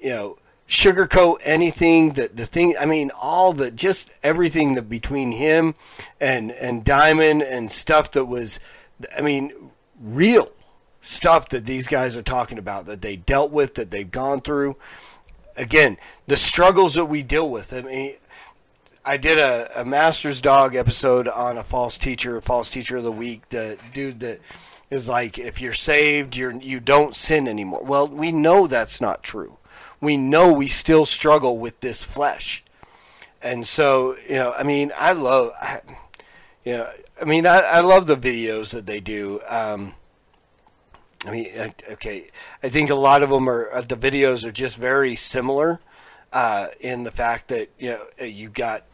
You 0.00 0.10
know 0.10 0.38
sugarcoat 0.70 1.38
anything 1.42 2.10
that 2.12 2.36
the 2.36 2.46
thing 2.46 2.76
i 2.78 2.86
mean 2.86 3.10
all 3.20 3.52
the 3.52 3.72
just 3.72 4.08
everything 4.22 4.74
that 4.74 4.88
between 4.88 5.32
him 5.32 5.74
and 6.20 6.52
and 6.52 6.84
diamond 6.84 7.42
and 7.42 7.72
stuff 7.72 8.12
that 8.12 8.26
was 8.26 8.60
i 9.18 9.20
mean 9.20 9.72
real 10.00 10.48
stuff 11.00 11.48
that 11.48 11.64
these 11.64 11.88
guys 11.88 12.16
are 12.16 12.22
talking 12.22 12.56
about 12.56 12.86
that 12.86 13.02
they 13.02 13.16
dealt 13.16 13.50
with 13.50 13.74
that 13.74 13.90
they've 13.90 14.12
gone 14.12 14.40
through 14.40 14.76
again 15.56 15.96
the 16.28 16.36
struggles 16.36 16.94
that 16.94 17.06
we 17.06 17.20
deal 17.20 17.50
with 17.50 17.72
i 17.74 17.82
mean 17.82 18.14
I 19.02 19.16
did 19.16 19.38
a, 19.38 19.80
a 19.80 19.84
Master's 19.84 20.42
Dog 20.42 20.74
episode 20.76 21.26
on 21.26 21.56
a 21.56 21.64
false 21.64 21.96
teacher, 21.96 22.38
false 22.42 22.68
teacher 22.68 22.98
of 22.98 23.02
the 23.02 23.10
week. 23.10 23.48
The 23.48 23.78
dude 23.94 24.20
that 24.20 24.40
is 24.90 25.08
like, 25.08 25.38
if 25.38 25.58
you're 25.58 25.72
saved, 25.72 26.36
you're 26.36 26.54
you 26.54 26.80
don't 26.80 27.16
sin 27.16 27.48
anymore. 27.48 27.82
Well, 27.82 28.06
we 28.06 28.30
know 28.30 28.66
that's 28.66 29.00
not 29.00 29.22
true. 29.22 29.56
We 30.00 30.16
know 30.16 30.52
we 30.52 30.66
still 30.66 31.04
struggle 31.04 31.58
with 31.58 31.80
this 31.80 32.02
flesh, 32.02 32.64
and 33.42 33.66
so 33.66 34.16
you 34.28 34.36
know, 34.36 34.52
I 34.56 34.62
mean, 34.62 34.92
I 34.96 35.12
love, 35.12 35.52
I, 35.60 35.80
you 36.64 36.72
know, 36.72 36.90
I 37.20 37.24
mean, 37.24 37.46
I, 37.46 37.58
I 37.58 37.80
love 37.80 38.06
the 38.06 38.16
videos 38.16 38.72
that 38.72 38.86
they 38.86 39.00
do. 39.00 39.40
Um, 39.46 39.94
I 41.26 41.30
mean, 41.30 41.74
okay, 41.90 42.28
I 42.62 42.68
think 42.70 42.88
a 42.88 42.94
lot 42.94 43.22
of 43.22 43.30
them 43.30 43.48
are 43.48 43.70
uh, 43.72 43.82
the 43.82 43.96
videos 43.96 44.44
are 44.44 44.52
just 44.52 44.78
very 44.78 45.14
similar 45.14 45.80
uh, 46.32 46.68
in 46.80 47.04
the 47.04 47.10
fact 47.10 47.48
that 47.48 47.68
you 47.78 47.90
know 47.90 48.06
uh, 48.20 48.24
you 48.24 48.48
got 48.48 48.84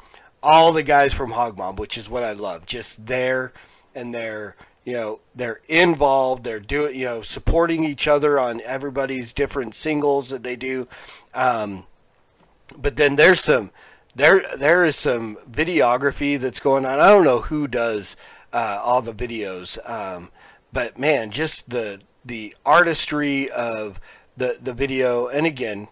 all 0.42 0.72
the 0.72 0.82
guys 0.82 1.14
from 1.14 1.30
Hog 1.30 1.56
Mob, 1.56 1.78
which 1.78 1.96
is 1.96 2.10
what 2.10 2.22
I 2.22 2.32
love, 2.32 2.66
just 2.66 3.06
there 3.06 3.52
and 3.96 4.14
they're 4.14 4.54
you 4.86 4.92
know 4.92 5.20
they're 5.34 5.60
involved, 5.68 6.44
they're 6.44 6.60
doing 6.60 6.98
you 6.98 7.04
know 7.04 7.20
supporting 7.20 7.84
each 7.84 8.08
other 8.08 8.38
on 8.38 8.62
everybody's 8.62 9.34
different 9.34 9.74
singles 9.74 10.30
that 10.30 10.44
they 10.44 10.56
do. 10.56 10.88
Um, 11.34 11.86
but 12.78 12.96
then 12.96 13.16
there's 13.16 13.40
some 13.40 13.72
there 14.14 14.42
there 14.56 14.84
is 14.84 14.96
some 14.96 15.36
videography 15.50 16.38
that's 16.38 16.60
going 16.60 16.86
on. 16.86 17.00
I 17.00 17.08
don't 17.08 17.24
know 17.24 17.40
who 17.40 17.66
does 17.66 18.16
uh, 18.52 18.80
all 18.82 19.02
the 19.02 19.12
videos, 19.12 19.78
um, 19.90 20.30
but 20.72 20.96
man, 20.96 21.30
just 21.30 21.68
the 21.68 22.00
the 22.24 22.54
artistry 22.64 23.50
of 23.50 24.00
the 24.36 24.56
the 24.62 24.72
video. 24.72 25.26
And 25.26 25.46
again, 25.46 25.88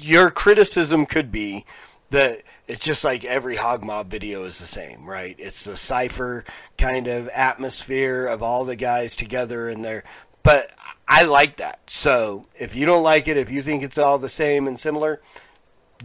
your 0.00 0.30
criticism 0.30 1.04
could 1.04 1.30
be 1.30 1.66
that 2.08 2.42
it's 2.66 2.84
just 2.84 3.04
like 3.04 3.24
every 3.24 3.56
hog 3.56 3.84
mob 3.84 4.10
video 4.10 4.44
is 4.44 4.58
the 4.58 4.66
same, 4.66 5.06
right? 5.06 5.34
It's 5.38 5.64
the 5.64 5.76
cipher 5.76 6.44
kind 6.78 7.06
of 7.06 7.28
atmosphere 7.28 8.26
of 8.26 8.42
all 8.42 8.64
the 8.64 8.76
guys 8.76 9.16
together 9.16 9.68
and 9.68 9.84
they're 9.84 10.04
but 10.42 10.70
I 11.08 11.24
like 11.24 11.56
that. 11.56 11.80
So 11.86 12.46
if 12.58 12.74
you 12.76 12.84
don't 12.86 13.02
like 13.02 13.28
it, 13.28 13.36
if 13.38 13.50
you 13.50 13.62
think 13.62 13.82
it's 13.82 13.98
all 13.98 14.18
the 14.18 14.28
same 14.28 14.66
and 14.66 14.78
similar, 14.78 15.20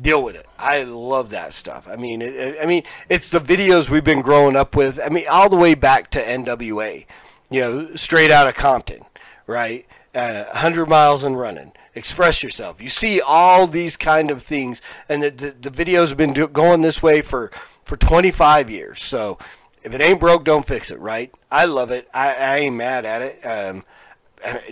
deal 0.01 0.23
with 0.23 0.35
it. 0.35 0.47
I 0.57 0.83
love 0.83 1.29
that 1.31 1.53
stuff. 1.53 1.87
I 1.89 1.97
mean, 1.97 2.21
it- 2.21 2.57
I 2.61 2.65
mean, 2.65 2.83
it's 3.09 3.29
the 3.29 3.39
videos 3.39 3.89
we've 3.89 4.03
been 4.03 4.21
growing 4.21 4.55
up 4.55 4.75
with. 4.75 4.99
I 5.03 5.09
mean, 5.09 5.25
all 5.29 5.49
the 5.49 5.57
way 5.57 5.75
back 5.75 6.09
to 6.11 6.21
NWA, 6.21 7.05
you 7.49 7.59
know, 7.61 7.95
straight 7.95 8.31
out 8.31 8.47
of 8.47 8.55
Compton, 8.55 9.01
right? 9.45 9.85
Uh, 10.15 10.45
100 10.45 10.87
miles 10.87 11.23
and 11.23 11.39
running. 11.39 11.71
Express 11.93 12.41
yourself. 12.41 12.81
You 12.81 12.89
see 12.89 13.21
all 13.21 13.67
these 13.67 13.95
kind 13.95 14.31
of 14.31 14.41
things, 14.41 14.81
and 15.07 15.21
the, 15.21 15.29
the, 15.29 15.69
the 15.69 15.71
videos 15.71 16.09
have 16.09 16.17
been 16.17 16.33
do, 16.33 16.47
going 16.47 16.81
this 16.81 17.03
way 17.03 17.21
for, 17.21 17.49
for 17.83 17.95
25 17.95 18.69
years. 18.71 18.99
So 18.99 19.37
if 19.83 19.93
it 19.93 20.01
ain't 20.01 20.19
broke, 20.19 20.43
don't 20.45 20.65
fix 20.65 20.91
it, 20.91 20.99
right? 20.99 21.31
I 21.51 21.65
love 21.65 21.91
it. 21.91 22.07
I, 22.13 22.33
I 22.33 22.57
ain't 22.57 22.75
mad 22.75 23.05
at 23.05 23.21
it. 23.21 23.45
Um, 23.45 23.83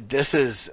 this 0.01 0.33
is 0.33 0.71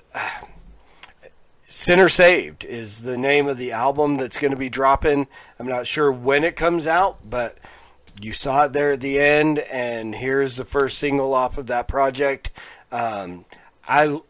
Sinner 1.64 2.08
Saved 2.08 2.64
is 2.64 3.02
the 3.02 3.18
name 3.18 3.46
of 3.46 3.58
the 3.58 3.72
album 3.72 4.16
that's 4.16 4.38
going 4.38 4.52
to 4.52 4.56
be 4.56 4.68
dropping. 4.68 5.26
I'm 5.58 5.66
not 5.66 5.86
sure 5.86 6.12
when 6.12 6.44
it 6.44 6.56
comes 6.56 6.86
out, 6.86 7.18
but 7.28 7.58
you 8.20 8.32
saw 8.32 8.66
it 8.66 8.72
there 8.72 8.92
at 8.92 9.00
the 9.00 9.18
end, 9.18 9.58
and 9.58 10.14
here's 10.14 10.56
the 10.56 10.64
first 10.64 10.98
single 10.98 11.34
off 11.34 11.58
of 11.58 11.66
that 11.66 11.88
project. 11.88 12.50
Um, 12.92 13.44
I 13.88 14.20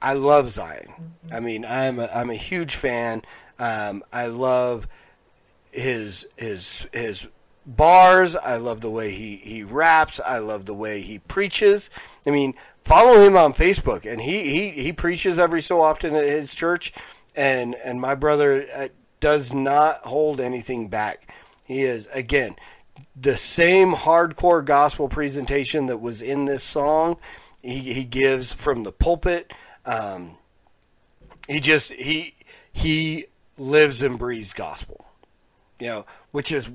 I 0.00 0.14
love 0.14 0.50
Zion. 0.50 1.14
I 1.32 1.40
mean, 1.40 1.64
I'm 1.64 1.98
a, 1.98 2.08
I'm 2.14 2.30
a 2.30 2.34
huge 2.34 2.76
fan. 2.76 3.22
Um, 3.58 4.02
I 4.12 4.26
love 4.26 4.86
his 5.72 6.28
his 6.36 6.86
his 6.92 7.28
bars. 7.66 8.36
I 8.36 8.56
love 8.56 8.80
the 8.80 8.90
way 8.90 9.10
he 9.10 9.36
he 9.36 9.64
raps. 9.64 10.20
I 10.24 10.38
love 10.38 10.66
the 10.66 10.74
way 10.74 11.00
he 11.00 11.18
preaches. 11.18 11.90
I 12.26 12.30
mean, 12.30 12.54
follow 12.84 13.20
him 13.20 13.36
on 13.36 13.52
Facebook, 13.52 14.10
and 14.10 14.20
he 14.20 14.50
he 14.50 14.70
he 14.70 14.92
preaches 14.92 15.38
every 15.38 15.62
so 15.62 15.80
often 15.80 16.14
at 16.14 16.26
his 16.26 16.54
church, 16.54 16.92
and 17.34 17.74
and 17.84 18.00
my 18.00 18.14
brother 18.14 18.66
uh, 18.74 18.88
does 19.20 19.52
not 19.52 20.06
hold 20.06 20.40
anything 20.40 20.88
back. 20.88 21.32
He 21.66 21.82
is 21.82 22.06
again 22.12 22.56
the 23.14 23.36
same 23.36 23.92
hardcore 23.92 24.64
gospel 24.64 25.08
presentation 25.08 25.86
that 25.86 25.98
was 25.98 26.22
in 26.22 26.44
this 26.44 26.62
song. 26.62 27.16
He 27.66 27.92
he 27.92 28.04
gives 28.04 28.52
from 28.52 28.82
the 28.84 28.92
pulpit. 28.92 29.52
Um, 29.84 30.38
he 31.48 31.60
just 31.60 31.92
he 31.92 32.34
he 32.72 33.26
lives 33.58 34.02
and 34.02 34.18
breathes 34.18 34.52
gospel 34.52 35.06
you 35.78 35.88
know, 35.88 36.06
which 36.30 36.52
is 36.52 36.70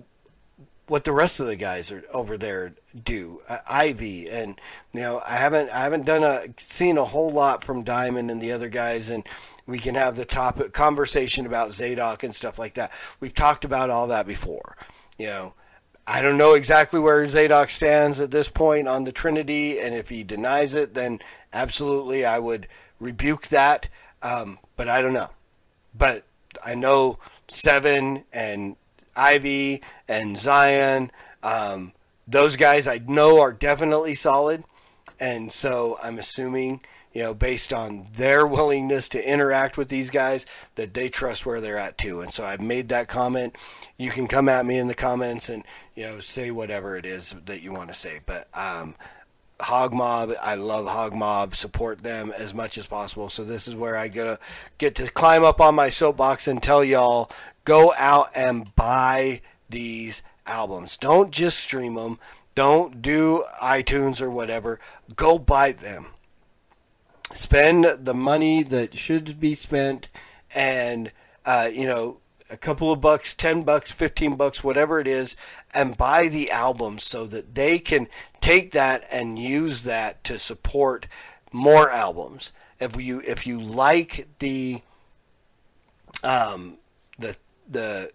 what 0.87 1.03
the 1.03 1.11
rest 1.11 1.39
of 1.39 1.47
the 1.47 1.55
guys 1.55 1.91
are 1.91 2.03
over 2.13 2.37
there 2.37 2.73
do. 3.03 3.41
Uh, 3.47 3.57
Ivy 3.67 4.29
and 4.29 4.59
you 4.93 5.01
know, 5.01 5.21
I 5.25 5.35
haven't 5.35 5.69
I 5.69 5.79
haven't 5.79 6.05
done 6.05 6.23
a 6.23 6.45
seen 6.57 6.97
a 6.97 7.05
whole 7.05 7.31
lot 7.31 7.63
from 7.63 7.83
Diamond 7.83 8.29
and 8.29 8.41
the 8.41 8.51
other 8.51 8.69
guys, 8.69 9.09
and 9.09 9.25
we 9.65 9.79
can 9.79 9.95
have 9.95 10.15
the 10.15 10.25
topic 10.25 10.73
conversation 10.73 11.45
about 11.45 11.71
Zadok 11.71 12.23
and 12.23 12.35
stuff 12.35 12.59
like 12.59 12.75
that. 12.75 12.91
We've 13.19 13.33
talked 13.33 13.65
about 13.65 13.89
all 13.89 14.07
that 14.07 14.27
before. 14.27 14.75
You 15.17 15.27
know, 15.27 15.53
I 16.07 16.21
don't 16.21 16.37
know 16.37 16.53
exactly 16.53 16.99
where 16.99 17.27
Zadok 17.27 17.69
stands 17.69 18.19
at 18.19 18.31
this 18.31 18.49
point 18.49 18.87
on 18.87 19.03
the 19.03 19.11
Trinity, 19.11 19.79
and 19.79 19.93
if 19.93 20.09
he 20.09 20.23
denies 20.23 20.73
it, 20.73 20.93
then 20.93 21.19
absolutely 21.53 22.25
I 22.25 22.39
would 22.39 22.67
rebuke 22.99 23.47
that. 23.47 23.87
Um, 24.21 24.59
but 24.75 24.87
I 24.87 25.01
don't 25.01 25.13
know. 25.13 25.29
But 25.95 26.23
I 26.65 26.75
know 26.75 27.19
Seven 27.47 28.25
and 28.33 28.75
Ivy 29.15 29.81
and 30.07 30.37
Zion. 30.37 31.11
Um, 31.43 31.93
those 32.27 32.55
guys 32.55 32.87
I 32.87 32.99
know 32.99 33.39
are 33.39 33.53
definitely 33.53 34.13
solid, 34.13 34.63
and 35.19 35.51
so 35.51 35.97
I'm 36.01 36.17
assuming 36.17 36.81
you 37.13 37.23
know 37.23 37.33
based 37.33 37.73
on 37.73 38.07
their 38.13 38.45
willingness 38.45 39.09
to 39.09 39.29
interact 39.29 39.77
with 39.77 39.89
these 39.89 40.09
guys 40.09 40.45
that 40.75 40.93
they 40.93 41.09
trust 41.09 41.45
where 41.45 41.61
they're 41.61 41.77
at 41.77 41.97
too. 41.97 42.21
And 42.21 42.31
so 42.31 42.43
I've 42.43 42.61
made 42.61 42.89
that 42.89 43.07
comment. 43.07 43.55
You 43.97 44.09
can 44.09 44.27
come 44.27 44.49
at 44.49 44.65
me 44.65 44.77
in 44.77 44.87
the 44.87 44.93
comments 44.93 45.49
and 45.49 45.63
you 45.95 46.03
know 46.03 46.19
say 46.19 46.51
whatever 46.51 46.97
it 46.97 47.05
is 47.05 47.35
that 47.45 47.61
you 47.61 47.71
want 47.71 47.89
to 47.89 47.95
say, 47.95 48.19
but. 48.25 48.47
Um, 48.53 48.95
Hog 49.63 49.93
Mob. 49.93 50.31
I 50.41 50.55
love 50.55 50.87
Hog 50.87 51.13
Mob. 51.13 51.55
Support 51.55 52.01
them 52.01 52.33
as 52.35 52.51
much 52.51 52.79
as 52.79 52.87
possible. 52.87 53.29
So 53.29 53.43
this 53.43 53.67
is 53.67 53.75
where 53.75 53.95
I 53.95 54.07
get 54.07 54.23
to 54.23 54.39
get 54.79 54.95
to 54.95 55.11
climb 55.11 55.43
up 55.43 55.61
on 55.61 55.75
my 55.75 55.89
soapbox 55.89 56.47
and 56.47 56.61
tell 56.61 56.83
y'all 56.83 57.29
go 57.63 57.93
out 57.97 58.29
and 58.35 58.75
buy 58.75 59.41
these 59.69 60.23
albums. 60.45 60.97
Don't 60.97 61.31
just 61.31 61.59
stream 61.59 61.95
them. 61.95 62.19
Don't 62.55 63.01
do 63.01 63.45
iTunes 63.61 64.21
or 64.21 64.29
whatever. 64.29 64.79
Go 65.15 65.39
buy 65.39 65.71
them. 65.71 66.07
Spend 67.33 67.85
the 68.05 68.13
money 68.13 68.63
that 68.63 68.93
should 68.93 69.39
be 69.39 69.53
spent, 69.53 70.09
and 70.53 71.11
uh, 71.45 71.69
you 71.71 71.85
know 71.85 72.17
a 72.51 72.57
couple 72.57 72.91
of 72.91 72.99
bucks, 72.99 73.33
10 73.33 73.63
bucks, 73.63 73.91
15 73.91 74.35
bucks, 74.35 74.63
whatever 74.63 74.99
it 74.99 75.07
is, 75.07 75.37
and 75.73 75.97
buy 75.97 76.27
the 76.27 76.51
album 76.51 76.99
so 76.99 77.25
that 77.25 77.55
they 77.55 77.79
can 77.79 78.07
take 78.41 78.71
that 78.71 79.07
and 79.09 79.39
use 79.39 79.83
that 79.83 80.23
to 80.25 80.37
support 80.37 81.07
more 81.53 81.89
albums. 81.89 82.51
If 82.79 82.99
you 82.99 83.21
if 83.25 83.47
you 83.47 83.59
like 83.59 84.27
the 84.39 84.81
um, 86.23 86.77
the 87.19 87.37
the 87.69 88.11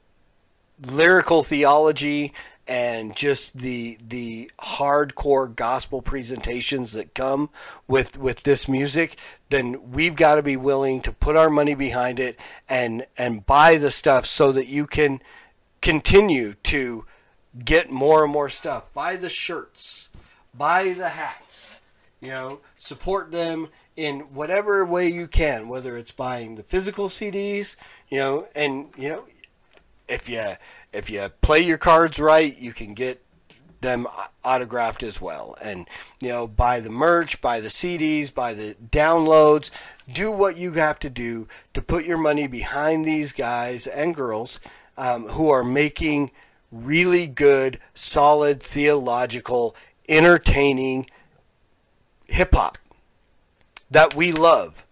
lyrical 0.92 1.42
theology 1.42 2.34
and 2.68 3.14
just 3.14 3.58
the 3.58 3.98
the 4.06 4.50
hardcore 4.58 5.54
gospel 5.54 6.02
presentations 6.02 6.92
that 6.92 7.14
come 7.14 7.48
with 7.86 8.18
with 8.18 8.42
this 8.42 8.68
music 8.68 9.16
then 9.50 9.92
we've 9.92 10.16
got 10.16 10.34
to 10.34 10.42
be 10.42 10.56
willing 10.56 11.00
to 11.00 11.12
put 11.12 11.36
our 11.36 11.50
money 11.50 11.74
behind 11.74 12.18
it 12.18 12.38
and 12.68 13.06
and 13.16 13.46
buy 13.46 13.76
the 13.76 13.90
stuff 13.90 14.26
so 14.26 14.50
that 14.52 14.66
you 14.66 14.86
can 14.86 15.20
continue 15.80 16.54
to 16.62 17.04
get 17.64 17.88
more 17.88 18.24
and 18.24 18.32
more 18.32 18.48
stuff. 18.48 18.92
Buy 18.92 19.16
the 19.16 19.28
shirts 19.30 20.10
buy 20.56 20.92
the 20.92 21.08
hats 21.08 21.80
you 22.20 22.28
know 22.28 22.60
support 22.76 23.30
them 23.30 23.68
in 23.96 24.20
whatever 24.20 24.84
way 24.84 25.08
you 25.08 25.26
can 25.26 25.68
whether 25.68 25.96
it's 25.96 26.12
buying 26.12 26.56
the 26.56 26.62
physical 26.62 27.08
CDs 27.08 27.76
you 28.08 28.18
know 28.18 28.46
and 28.54 28.88
you 28.96 29.08
know 29.08 29.24
if 30.08 30.28
you 30.28 30.42
if 30.92 31.10
you 31.10 31.28
play 31.40 31.60
your 31.60 31.78
cards 31.78 32.18
right, 32.18 32.56
you 32.58 32.72
can 32.72 32.94
get 32.94 33.22
them 33.80 34.06
autographed 34.44 35.02
as 35.02 35.20
well. 35.20 35.56
And 35.62 35.88
you 36.20 36.28
know, 36.28 36.46
buy 36.46 36.80
the 36.80 36.90
merch, 36.90 37.40
buy 37.40 37.60
the 37.60 37.68
CDs, 37.68 38.32
buy 38.32 38.54
the 38.54 38.76
downloads. 38.90 39.70
Do 40.12 40.30
what 40.30 40.56
you 40.56 40.72
have 40.72 40.98
to 41.00 41.10
do 41.10 41.48
to 41.74 41.82
put 41.82 42.04
your 42.04 42.18
money 42.18 42.46
behind 42.46 43.04
these 43.04 43.32
guys 43.32 43.86
and 43.86 44.14
girls 44.14 44.60
um, 44.96 45.28
who 45.28 45.50
are 45.50 45.64
making 45.64 46.30
really 46.72 47.26
good, 47.26 47.78
solid, 47.94 48.62
theological, 48.62 49.76
entertaining 50.08 51.06
hip 52.26 52.54
hop 52.54 52.78
that 53.90 54.14
we 54.14 54.32
love. 54.32 54.85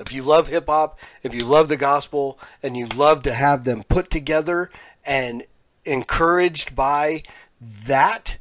If 0.00 0.12
you 0.12 0.22
love 0.22 0.48
hip 0.48 0.66
hop, 0.66 0.98
if 1.22 1.34
you 1.34 1.44
love 1.44 1.68
the 1.68 1.76
gospel, 1.76 2.38
and 2.62 2.76
you 2.76 2.86
love 2.86 3.22
to 3.22 3.34
have 3.34 3.64
them 3.64 3.82
put 3.88 4.10
together 4.10 4.70
and 5.04 5.44
encouraged 5.84 6.74
by 6.74 7.22
that, 7.60 8.38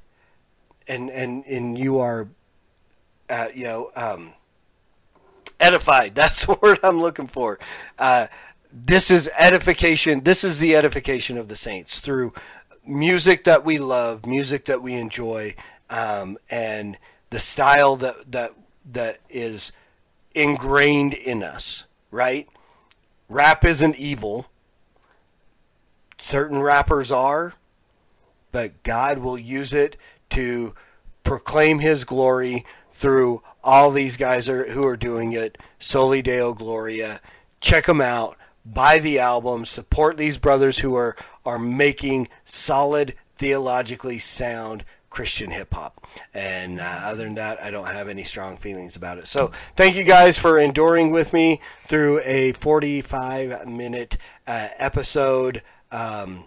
and 0.87 1.09
and 1.09 1.45
and 1.45 1.77
you 1.77 1.99
are, 1.99 2.29
uh, 3.29 3.47
you 3.53 3.65
know, 3.65 3.91
um, 3.95 4.33
edified. 5.59 6.15
That's 6.15 6.45
the 6.45 6.57
word 6.61 6.79
I'm 6.83 7.01
looking 7.01 7.27
for. 7.27 7.59
Uh, 7.99 8.27
this 8.73 9.11
is 9.11 9.29
edification. 9.37 10.23
This 10.23 10.43
is 10.43 10.59
the 10.59 10.75
edification 10.75 11.37
of 11.37 11.49
the 11.49 11.55
saints 11.57 11.99
through 11.99 12.33
music 12.87 13.43
that 13.43 13.65
we 13.65 13.77
love, 13.77 14.25
music 14.25 14.65
that 14.65 14.81
we 14.81 14.93
enjoy, 14.93 15.55
um, 15.89 16.37
and 16.49 16.97
the 17.29 17.39
style 17.39 17.97
that 17.97 18.31
that 18.31 18.51
that 18.93 19.19
is 19.29 19.71
ingrained 20.36 21.13
in 21.13 21.43
us, 21.43 21.86
right? 22.09 22.47
Rap 23.29 23.63
isn't 23.65 23.97
evil. 23.97 24.47
Certain 26.17 26.61
rappers 26.61 27.11
are, 27.11 27.53
but 28.51 28.84
God 28.84 29.19
will 29.19 29.38
use 29.38 29.73
it 29.73 29.97
to 30.32 30.73
proclaim 31.23 31.79
his 31.79 32.03
glory 32.03 32.65
through 32.89 33.41
all 33.63 33.91
these 33.91 34.17
guys 34.17 34.49
are, 34.49 34.69
who 34.71 34.86
are 34.86 34.97
doing 34.97 35.34
it. 35.34 35.57
Soli 35.79 36.21
Deo 36.21 36.53
Gloria. 36.53 37.21
Check 37.59 37.86
them 37.86 38.01
out. 38.01 38.38
Buy 38.65 38.99
the 38.99 39.19
album. 39.19 39.65
Support 39.65 40.17
these 40.17 40.38
brothers 40.38 40.79
who 40.79 40.95
are, 40.95 41.15
are 41.45 41.59
making 41.59 42.27
solid, 42.43 43.15
theologically 43.36 44.19
sound 44.19 44.84
Christian 45.12 45.51
hip 45.51 45.74
hop. 45.76 46.03
And 46.34 46.80
uh, 46.80 47.01
other 47.03 47.26
than 47.26 47.36
that, 47.36 47.62
I 47.62 47.70
don't 47.70 47.88
have 47.88 48.07
any 48.07 48.24
strong 48.24 48.57
feelings 48.57 48.95
about 48.95 49.20
it. 49.20 49.28
So 49.28 49.51
thank 49.76 49.95
you 49.95 50.03
guys 50.03 50.39
for 50.39 50.57
enduring 50.57 51.12
with 51.12 51.34
me 51.34 51.62
through 51.88 52.22
a 52.24 52.53
45 52.53 53.68
minute 53.68 54.18
uh, 54.47 54.70
episode. 54.80 55.62
Um, 55.91 56.45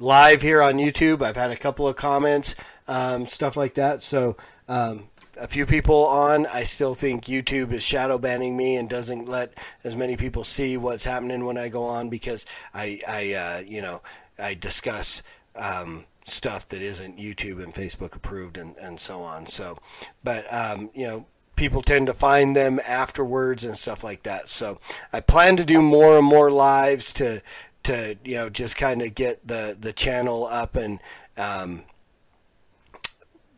live 0.00 0.42
here 0.42 0.62
on 0.62 0.74
YouTube. 0.74 1.22
I've 1.22 1.36
had 1.36 1.50
a 1.50 1.56
couple 1.56 1.86
of 1.86 1.94
comments, 1.94 2.56
um, 2.88 3.26
stuff 3.26 3.56
like 3.56 3.74
that. 3.74 4.02
So, 4.02 4.36
um, 4.68 5.08
a 5.38 5.46
few 5.46 5.66
people 5.66 6.04
on. 6.06 6.46
I 6.46 6.64
still 6.64 6.94
think 6.94 7.26
YouTube 7.26 7.72
is 7.72 7.84
shadow 7.84 8.18
banning 8.18 8.56
me 8.56 8.74
and 8.74 8.88
doesn't 8.88 9.28
let 9.28 9.56
as 9.84 9.94
many 9.94 10.16
people 10.16 10.42
see 10.42 10.76
what's 10.76 11.04
happening 11.04 11.44
when 11.44 11.56
I 11.56 11.68
go 11.68 11.84
on 11.84 12.08
because 12.08 12.44
I, 12.74 13.00
I 13.06 13.34
uh, 13.34 13.60
you 13.64 13.80
know, 13.80 14.02
I 14.36 14.54
discuss 14.54 15.22
um, 15.54 16.06
stuff 16.28 16.68
that 16.68 16.82
isn't 16.82 17.18
YouTube 17.18 17.62
and 17.62 17.72
Facebook 17.72 18.14
approved 18.14 18.58
and, 18.58 18.76
and 18.76 18.98
so 19.00 19.20
on. 19.20 19.46
So, 19.46 19.78
but, 20.22 20.44
um, 20.52 20.90
you 20.94 21.06
know, 21.06 21.26
people 21.56 21.82
tend 21.82 22.06
to 22.06 22.12
find 22.12 22.54
them 22.54 22.78
afterwards 22.86 23.64
and 23.64 23.76
stuff 23.76 24.04
like 24.04 24.22
that. 24.22 24.48
So 24.48 24.78
I 25.12 25.20
plan 25.20 25.56
to 25.56 25.64
do 25.64 25.82
more 25.82 26.18
and 26.18 26.26
more 26.26 26.50
lives 26.50 27.12
to, 27.14 27.42
to, 27.84 28.16
you 28.24 28.36
know, 28.36 28.48
just 28.50 28.76
kind 28.76 29.02
of 29.02 29.14
get 29.14 29.46
the, 29.46 29.76
the 29.78 29.92
channel 29.92 30.46
up 30.46 30.76
and, 30.76 31.00
um, 31.36 31.84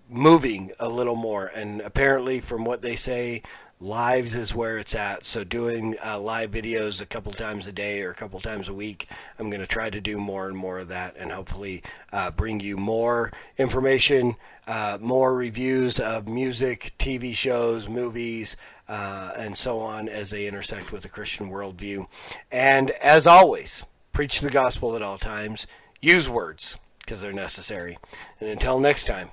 moving 0.09 0.73
a 0.81 0.89
little 0.89 1.15
more. 1.15 1.51
And 1.55 1.81
apparently 1.81 2.41
from 2.41 2.65
what 2.65 2.83
they 2.83 2.97
say, 2.97 3.43
lives 3.81 4.35
is 4.35 4.55
where 4.55 4.79
it's 4.79 4.95
at. 4.95 5.25
So 5.25 5.43
doing 5.43 5.97
uh, 6.05 6.21
live 6.21 6.51
videos 6.51 7.01
a 7.01 7.07
couple 7.07 7.33
times 7.33 7.67
a 7.67 7.73
day 7.73 8.03
or 8.03 8.11
a 8.11 8.15
couple 8.15 8.39
times 8.41 8.69
a 8.69 8.75
week, 8.75 9.07
I'm 9.39 9.49
going 9.49 9.63
to 9.63 9.67
try 9.67 9.89
to 9.89 10.01
do 10.01 10.19
more 10.19 10.49
and 10.49 10.57
more 10.57 10.79
of 10.79 10.89
that, 10.89 11.17
and 11.17 11.33
hopefully 11.33 11.83
uh, 12.13 12.31
bring 12.31 12.61
you 12.61 12.77
more 12.77 13.33
information, 13.57 14.37
uh, 14.67 14.99
more 15.01 15.35
reviews 15.35 15.99
of 15.99 16.29
music, 16.29 16.93
TV 16.99 17.35
shows, 17.35 17.89
movies. 17.89 18.57
Uh, 18.89 19.33
and 19.39 19.57
so 19.57 19.79
on 19.79 20.09
as 20.09 20.31
they 20.31 20.49
intersect 20.49 20.91
with 20.91 21.03
the 21.03 21.09
Christian 21.09 21.49
worldview. 21.49 22.05
And 22.51 22.91
as 22.91 23.25
always, 23.25 23.85
preach 24.13 24.41
the 24.41 24.51
gospel 24.51 24.97
at 24.97 25.03
all 25.03 25.17
times. 25.17 25.69
Use 26.01 26.29
words 26.29 26.77
because 26.99 27.23
they're 27.23 27.33
necessary. 27.33 27.99
And 28.41 28.49
until 28.49 28.81
next 28.81 29.05
time, 29.05 29.29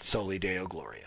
Soli 0.00 0.40
Deo 0.40 0.66
Gloria. 0.66 1.06